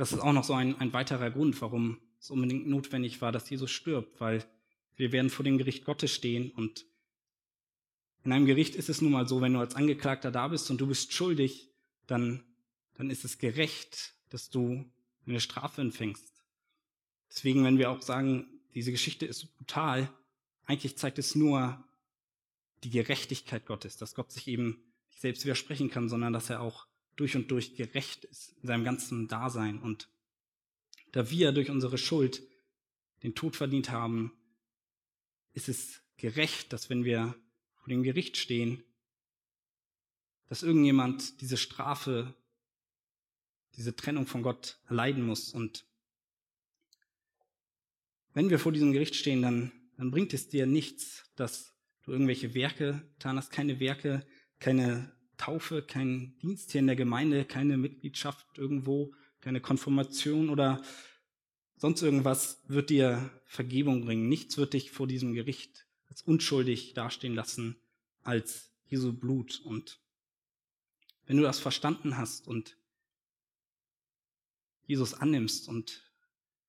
das 0.00 0.12
ist 0.12 0.20
auch 0.20 0.32
noch 0.32 0.44
so 0.44 0.54
ein, 0.54 0.80
ein 0.80 0.94
weiterer 0.94 1.30
Grund, 1.30 1.60
warum 1.60 1.98
es 2.18 2.30
unbedingt 2.30 2.66
notwendig 2.66 3.20
war, 3.20 3.32
dass 3.32 3.50
Jesus 3.50 3.70
stirbt, 3.70 4.18
weil 4.18 4.44
wir 4.96 5.12
werden 5.12 5.28
vor 5.28 5.44
dem 5.44 5.58
Gericht 5.58 5.84
Gottes 5.84 6.10
stehen 6.10 6.50
und 6.52 6.86
in 8.22 8.32
einem 8.32 8.46
Gericht 8.46 8.76
ist 8.76 8.88
es 8.88 9.02
nun 9.02 9.12
mal 9.12 9.28
so, 9.28 9.42
wenn 9.42 9.52
du 9.52 9.60
als 9.60 9.74
Angeklagter 9.74 10.30
da 10.30 10.48
bist 10.48 10.70
und 10.70 10.80
du 10.80 10.86
bist 10.86 11.12
schuldig, 11.12 11.70
dann, 12.06 12.42
dann 12.94 13.10
ist 13.10 13.24
es 13.24 13.36
gerecht, 13.36 14.14
dass 14.30 14.48
du 14.48 14.90
eine 15.26 15.40
Strafe 15.40 15.82
empfängst. 15.82 16.44
Deswegen, 17.28 17.62
wenn 17.64 17.76
wir 17.76 17.90
auch 17.90 18.00
sagen, 18.00 18.60
diese 18.74 18.92
Geschichte 18.92 19.26
ist 19.26 19.54
brutal. 19.56 20.10
Eigentlich 20.64 20.96
zeigt 20.96 21.18
es 21.18 21.34
nur 21.34 21.82
die 22.84 22.90
Gerechtigkeit 22.90 23.66
Gottes, 23.66 23.96
dass 23.96 24.14
Gott 24.14 24.32
sich 24.32 24.48
eben 24.48 24.82
nicht 25.08 25.20
selbst 25.20 25.44
widersprechen 25.44 25.90
kann, 25.90 26.08
sondern 26.08 26.32
dass 26.32 26.50
er 26.50 26.60
auch 26.62 26.86
durch 27.20 27.36
und 27.36 27.50
durch 27.50 27.74
gerecht 27.74 28.24
ist 28.24 28.56
in 28.62 28.66
seinem 28.66 28.82
ganzen 28.82 29.28
Dasein. 29.28 29.78
Und 29.78 30.08
da 31.12 31.30
wir 31.30 31.52
durch 31.52 31.68
unsere 31.68 31.98
Schuld 31.98 32.42
den 33.22 33.34
Tod 33.34 33.56
verdient 33.56 33.90
haben, 33.90 34.32
ist 35.52 35.68
es 35.68 36.00
gerecht, 36.16 36.72
dass 36.72 36.88
wenn 36.88 37.04
wir 37.04 37.34
vor 37.74 37.88
dem 37.88 38.02
Gericht 38.02 38.38
stehen, 38.38 38.82
dass 40.48 40.62
irgendjemand 40.62 41.42
diese 41.42 41.58
Strafe, 41.58 42.34
diese 43.76 43.94
Trennung 43.94 44.26
von 44.26 44.42
Gott 44.42 44.80
erleiden 44.88 45.24
muss. 45.26 45.52
Und 45.52 45.84
wenn 48.32 48.48
wir 48.48 48.58
vor 48.58 48.72
diesem 48.72 48.92
Gericht 48.92 49.14
stehen, 49.14 49.42
dann, 49.42 49.72
dann 49.98 50.10
bringt 50.10 50.32
es 50.32 50.48
dir 50.48 50.64
nichts, 50.64 51.30
dass 51.36 51.74
du 52.02 52.12
irgendwelche 52.12 52.54
Werke 52.54 53.06
getan 53.12 53.36
hast, 53.36 53.50
keine 53.50 53.78
Werke, 53.78 54.26
keine 54.58 55.14
Taufe, 55.40 55.80
kein 55.80 56.36
Dienst 56.42 56.70
hier 56.72 56.80
in 56.80 56.86
der 56.86 56.96
Gemeinde, 56.96 57.46
keine 57.46 57.78
Mitgliedschaft 57.78 58.58
irgendwo, 58.58 59.14
keine 59.40 59.62
Konfirmation 59.62 60.50
oder 60.50 60.82
sonst 61.76 62.02
irgendwas 62.02 62.62
wird 62.68 62.90
dir 62.90 63.30
Vergebung 63.46 64.04
bringen. 64.04 64.28
Nichts 64.28 64.58
wird 64.58 64.74
dich 64.74 64.90
vor 64.90 65.06
diesem 65.06 65.32
Gericht 65.32 65.86
als 66.08 66.20
unschuldig 66.20 66.92
dastehen 66.92 67.34
lassen 67.34 67.76
als 68.22 68.70
Jesu 68.86 69.14
Blut. 69.14 69.62
Und 69.64 69.98
wenn 71.24 71.38
du 71.38 71.42
das 71.42 71.58
verstanden 71.58 72.18
hast 72.18 72.46
und 72.46 72.76
Jesus 74.86 75.14
annimmst 75.14 75.68
und 75.68 76.02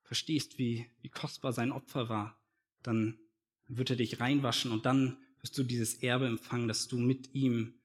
verstehst, 0.04 0.58
wie, 0.58 0.90
wie 1.02 1.10
kostbar 1.10 1.52
sein 1.52 1.74
Opfer 1.74 2.08
war, 2.08 2.40
dann 2.84 3.20
wird 3.68 3.90
er 3.90 3.96
dich 3.98 4.22
reinwaschen 4.22 4.72
und 4.72 4.86
dann 4.86 5.18
wirst 5.42 5.58
du 5.58 5.64
dieses 5.64 5.96
Erbe 5.96 6.28
empfangen, 6.28 6.70
dass 6.70 6.88
du 6.88 6.98
mit 6.98 7.34
ihm 7.34 7.81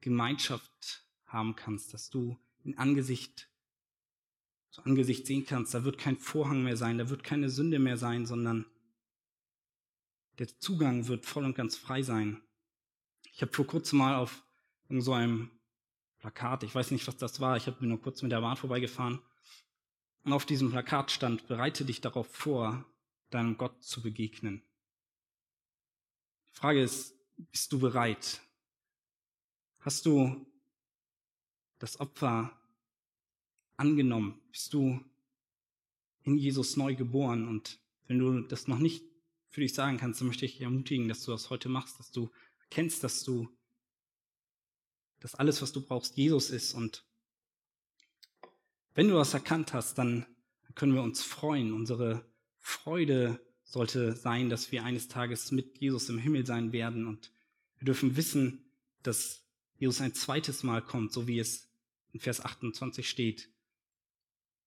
Gemeinschaft 0.00 1.04
haben 1.26 1.56
kannst, 1.56 1.94
dass 1.94 2.10
du 2.10 2.38
in 2.64 2.76
Angesicht 2.78 3.50
zu 4.70 4.82
Angesicht 4.84 5.26
sehen 5.26 5.44
kannst. 5.46 5.74
Da 5.74 5.84
wird 5.84 5.98
kein 5.98 6.16
Vorhang 6.16 6.62
mehr 6.62 6.76
sein, 6.76 6.98
da 6.98 7.10
wird 7.10 7.24
keine 7.24 7.50
Sünde 7.50 7.78
mehr 7.78 7.96
sein, 7.96 8.26
sondern 8.26 8.66
der 10.38 10.48
Zugang 10.58 11.08
wird 11.08 11.26
voll 11.26 11.44
und 11.44 11.54
ganz 11.54 11.76
frei 11.76 12.02
sein. 12.02 12.40
Ich 13.32 13.42
habe 13.42 13.52
vor 13.52 13.66
kurzem 13.66 13.98
mal 13.98 14.16
auf 14.16 14.42
so 14.88 15.12
einem 15.12 15.50
Plakat, 16.18 16.62
ich 16.62 16.74
weiß 16.74 16.90
nicht, 16.90 17.06
was 17.06 17.16
das 17.16 17.40
war, 17.40 17.56
ich 17.56 17.66
habe 17.66 17.78
mir 17.80 17.88
nur 17.88 18.00
kurz 18.00 18.22
mit 18.22 18.32
der 18.32 18.40
Bahn 18.40 18.56
vorbeigefahren, 18.56 19.20
und 20.22 20.34
auf 20.34 20.44
diesem 20.44 20.70
Plakat 20.70 21.10
stand, 21.10 21.46
bereite 21.48 21.84
dich 21.84 22.02
darauf 22.02 22.26
vor, 22.26 22.84
deinem 23.30 23.56
Gott 23.56 23.82
zu 23.82 24.02
begegnen. 24.02 24.62
Die 26.50 26.58
Frage 26.58 26.82
ist, 26.82 27.16
bist 27.36 27.72
du 27.72 27.78
bereit? 27.78 28.42
Hast 29.80 30.04
du 30.04 30.46
das 31.78 32.00
Opfer 32.00 32.52
angenommen? 33.78 34.38
Bist 34.52 34.74
du 34.74 35.00
in 36.22 36.36
Jesus 36.36 36.76
neu 36.76 36.94
geboren? 36.94 37.48
Und 37.48 37.80
wenn 38.06 38.18
du 38.18 38.42
das 38.42 38.68
noch 38.68 38.78
nicht 38.78 39.02
für 39.48 39.62
dich 39.62 39.72
sagen 39.72 39.96
kannst, 39.96 40.20
dann 40.20 40.28
möchte 40.28 40.44
ich 40.44 40.52
dich 40.52 40.60
ermutigen, 40.60 41.08
dass 41.08 41.24
du 41.24 41.32
das 41.32 41.48
heute 41.48 41.70
machst, 41.70 41.98
dass 41.98 42.12
du 42.12 42.30
erkennst, 42.60 43.02
dass 43.02 43.24
du, 43.24 43.48
dass 45.20 45.34
alles, 45.34 45.62
was 45.62 45.72
du 45.72 45.80
brauchst, 45.80 46.18
Jesus 46.18 46.50
ist. 46.50 46.74
Und 46.74 47.06
wenn 48.94 49.08
du 49.08 49.14
das 49.14 49.32
erkannt 49.32 49.72
hast, 49.72 49.96
dann 49.96 50.26
können 50.74 50.94
wir 50.94 51.02
uns 51.02 51.22
freuen. 51.22 51.72
Unsere 51.72 52.22
Freude 52.58 53.40
sollte 53.64 54.14
sein, 54.14 54.50
dass 54.50 54.72
wir 54.72 54.84
eines 54.84 55.08
Tages 55.08 55.52
mit 55.52 55.78
Jesus 55.78 56.10
im 56.10 56.18
Himmel 56.18 56.44
sein 56.44 56.72
werden. 56.72 57.06
Und 57.06 57.32
wir 57.78 57.86
dürfen 57.86 58.16
wissen, 58.16 58.70
dass 59.02 59.42
Jesus 59.80 60.02
ein 60.02 60.14
zweites 60.14 60.62
Mal 60.62 60.82
kommt, 60.82 61.10
so 61.10 61.26
wie 61.26 61.38
es 61.38 61.68
in 62.12 62.20
Vers 62.20 62.44
28 62.44 63.08
steht, 63.08 63.50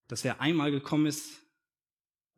dass 0.08 0.24
er 0.24 0.40
einmal 0.40 0.72
gekommen 0.72 1.06
ist, 1.06 1.40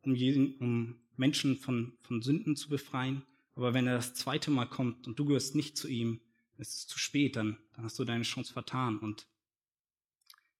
um, 0.01 0.15
jeden, 0.15 0.55
um 0.59 1.01
Menschen 1.15 1.57
von, 1.57 1.97
von 2.01 2.21
Sünden 2.21 2.55
zu 2.55 2.69
befreien, 2.69 3.25
aber 3.55 3.73
wenn 3.73 3.87
er 3.87 3.95
das 3.95 4.13
zweite 4.13 4.51
Mal 4.51 4.67
kommt 4.67 5.07
und 5.07 5.17
du 5.17 5.25
gehörst 5.25 5.55
nicht 5.55 5.75
zu 5.75 5.87
ihm, 5.87 6.21
ist 6.57 6.75
es 6.75 6.87
zu 6.87 6.99
spät, 6.99 7.35
dann, 7.35 7.57
dann 7.73 7.85
hast 7.85 7.97
du 7.97 8.05
deine 8.05 8.23
Chance 8.23 8.53
vertan. 8.53 8.99
Und 8.99 9.27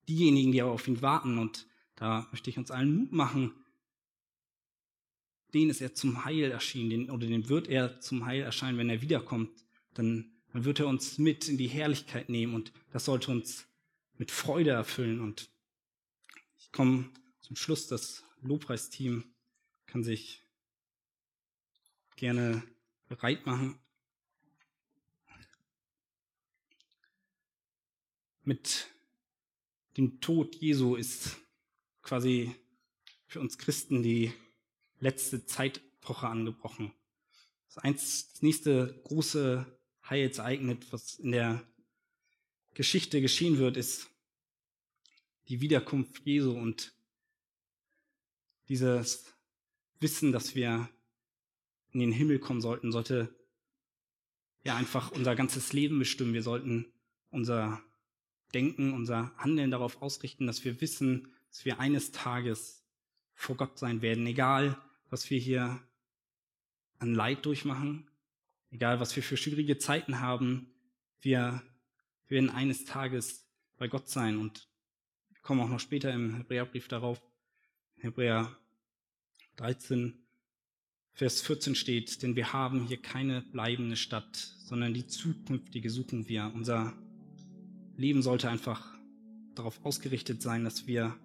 diejenigen, 0.09 0.51
die 0.51 0.61
aber 0.61 0.71
auf 0.71 0.87
ihn 0.87 1.01
warten, 1.03 1.37
und 1.37 1.67
da 1.95 2.27
möchte 2.31 2.49
ich 2.49 2.57
uns 2.57 2.71
allen 2.71 2.95
Mut 2.95 3.11
machen, 3.11 3.53
denen 5.53 5.69
ist 5.69 5.81
er 5.81 5.93
zum 5.93 6.25
Heil 6.25 6.51
erschienen, 6.51 7.11
oder 7.11 7.27
dem 7.27 7.47
wird 7.47 7.67
er 7.67 7.99
zum 7.99 8.25
Heil 8.25 8.41
erscheinen, 8.41 8.79
wenn 8.79 8.89
er 8.89 9.01
wiederkommt, 9.01 9.51
dann 9.93 10.36
dann 10.57 10.65
wird 10.65 10.79
er 10.79 10.87
uns 10.87 11.19
mit 11.19 11.47
in 11.47 11.59
die 11.59 11.67
Herrlichkeit 11.67 12.29
nehmen 12.29 12.55
und 12.55 12.73
das 12.89 13.05
sollte 13.05 13.29
uns 13.29 13.67
mit 14.15 14.31
Freude 14.31 14.71
erfüllen. 14.71 15.21
Und 15.21 15.51
ich 16.57 16.71
komme 16.71 17.11
zum 17.41 17.55
Schluss, 17.55 17.85
das 17.85 18.23
Lobpreisteam 18.41 19.23
kann 19.85 20.03
sich 20.03 20.41
gerne 22.15 22.63
bereit 23.07 23.45
machen. 23.45 23.77
Mit 28.43 28.87
dem 29.95 30.19
Tod 30.21 30.55
Jesu 30.55 30.95
ist 30.95 31.37
quasi 32.01 32.55
für 33.27 33.41
uns 33.41 33.59
Christen 33.59 34.01
die 34.01 34.33
letzte 34.97 35.45
Zeitwoche 35.45 36.27
angebrochen. 36.27 36.93
Das, 37.67 37.77
eins, 37.77 38.31
das 38.31 38.41
nächste 38.41 38.99
große 39.03 39.76
Heilsereignis, 40.09 40.77
was 40.91 41.15
in 41.19 41.31
der 41.31 41.63
Geschichte 42.73 43.21
geschehen 43.21 43.57
wird, 43.57 43.77
ist 43.77 44.09
die 45.47 45.61
Wiederkunft 45.61 46.25
Jesu 46.25 46.51
und 46.51 46.93
dieses 48.69 49.33
Wissen, 49.99 50.31
dass 50.31 50.55
wir 50.55 50.89
in 51.91 51.99
den 51.99 52.11
Himmel 52.11 52.39
kommen 52.39 52.61
sollten, 52.61 52.91
sollte 52.91 53.33
ja 54.63 54.75
einfach 54.75 55.11
unser 55.11 55.35
ganzes 55.35 55.73
Leben 55.73 55.97
bestimmen. 55.97 56.33
Wir 56.33 56.43
sollten 56.43 56.85
unser 57.31 57.81
Denken, 58.53 58.93
unser 58.93 59.35
Handeln 59.37 59.71
darauf 59.71 60.01
ausrichten, 60.01 60.47
dass 60.47 60.63
wir 60.63 60.79
wissen, 60.81 61.33
dass 61.49 61.65
wir 61.65 61.79
eines 61.79 62.11
Tages 62.11 62.83
vor 63.33 63.55
Gott 63.55 63.79
sein 63.79 64.01
werden, 64.01 64.25
egal 64.27 64.81
was 65.09 65.29
wir 65.29 65.39
hier 65.39 65.81
an 66.99 67.13
Leid 67.13 67.45
durchmachen, 67.45 68.09
Egal, 68.69 68.99
was 68.99 69.15
wir 69.15 69.23
für 69.23 69.37
schwierige 69.37 69.77
Zeiten 69.77 70.19
haben, 70.19 70.73
wir 71.21 71.61
werden 72.27 72.49
eines 72.49 72.85
Tages 72.85 73.47
bei 73.77 73.87
Gott 73.87 74.09
sein. 74.09 74.37
Und 74.37 74.67
wir 75.29 75.41
kommen 75.41 75.61
auch 75.61 75.69
noch 75.69 75.79
später 75.79 76.11
im 76.13 76.35
Hebräerbrief 76.35 76.87
darauf. 76.87 77.21
Hebräer 77.99 78.55
13, 79.55 80.27
Vers 81.13 81.41
14 81.41 81.73
steht, 81.73 82.21
denn 82.21 82.35
wir 82.35 82.53
haben 82.53 82.85
hier 82.85 83.01
keine 83.01 83.41
bleibende 83.41 83.95
Stadt, 83.95 84.35
sondern 84.35 84.93
die 84.93 85.07
zukünftige 85.07 85.89
suchen 85.89 86.27
wir. 86.27 86.51
Unser 86.53 86.93
Leben 87.95 88.21
sollte 88.21 88.49
einfach 88.49 88.95
darauf 89.55 89.83
ausgerichtet 89.83 90.43
sein, 90.43 90.63
dass 90.63 90.85
wir 90.85 91.15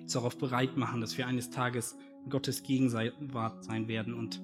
uns 0.00 0.14
darauf 0.14 0.38
bereit 0.38 0.78
machen, 0.78 1.02
dass 1.02 1.18
wir 1.18 1.26
eines 1.26 1.50
Tages 1.50 1.96
Gottes 2.30 2.62
Gegenwart 2.62 3.64
sein 3.64 3.88
werden 3.88 4.14
und 4.14 4.40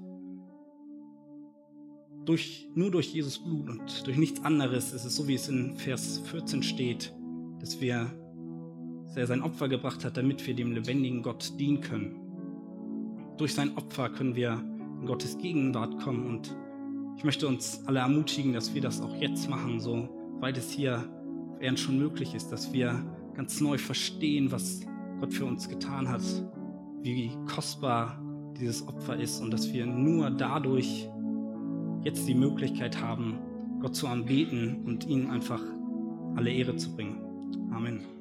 durch, 2.26 2.68
nur 2.74 2.90
durch 2.90 3.14
Jesus 3.14 3.38
Blut 3.38 3.70
und 3.70 4.06
durch 4.06 4.18
nichts 4.18 4.44
anderes 4.44 4.92
ist 4.92 5.04
es 5.04 5.16
so, 5.16 5.26
wie 5.28 5.34
es 5.34 5.48
in 5.48 5.76
Vers 5.76 6.20
14 6.26 6.62
steht, 6.62 7.14
dass 7.60 7.80
wir, 7.80 8.10
dass 9.06 9.16
er 9.16 9.26
sein 9.26 9.42
Opfer 9.42 9.68
gebracht 9.68 10.04
hat, 10.04 10.16
damit 10.16 10.46
wir 10.46 10.54
dem 10.54 10.72
lebendigen 10.72 11.22
Gott 11.22 11.52
dienen 11.58 11.80
können. 11.80 12.16
Durch 13.38 13.54
sein 13.54 13.76
Opfer 13.76 14.10
können 14.10 14.34
wir 14.34 14.62
in 15.00 15.06
Gottes 15.06 15.38
Gegenwart 15.38 15.98
kommen 16.02 16.26
und 16.26 16.54
ich 17.16 17.24
möchte 17.24 17.46
uns 17.46 17.82
alle 17.86 18.00
ermutigen, 18.00 18.52
dass 18.52 18.74
wir 18.74 18.82
das 18.82 19.00
auch 19.00 19.14
jetzt 19.16 19.48
machen, 19.48 19.80
so 19.80 20.08
weit 20.40 20.58
es 20.58 20.70
hier 20.70 21.08
auf 21.62 21.78
schon 21.78 21.98
möglich 21.98 22.34
ist, 22.34 22.50
dass 22.50 22.72
wir 22.72 23.02
ganz 23.34 23.60
neu 23.60 23.78
verstehen, 23.78 24.52
was 24.52 24.80
Gott 25.20 25.32
für 25.32 25.46
uns 25.46 25.68
getan 25.68 26.08
hat, 26.08 26.22
wie 27.00 27.30
kostbar 27.46 28.20
dieses 28.58 28.86
Opfer 28.86 29.16
ist 29.16 29.40
und 29.40 29.50
dass 29.50 29.72
wir 29.72 29.86
nur 29.86 30.30
dadurch 30.30 31.08
jetzt 32.06 32.28
die 32.28 32.34
Möglichkeit 32.34 33.02
haben, 33.02 33.38
Gott 33.80 33.96
zu 33.96 34.06
anbeten 34.06 34.84
und 34.86 35.06
ihm 35.06 35.28
einfach 35.28 35.60
alle 36.36 36.50
Ehre 36.50 36.76
zu 36.76 36.94
bringen. 36.94 37.18
Amen. 37.72 38.15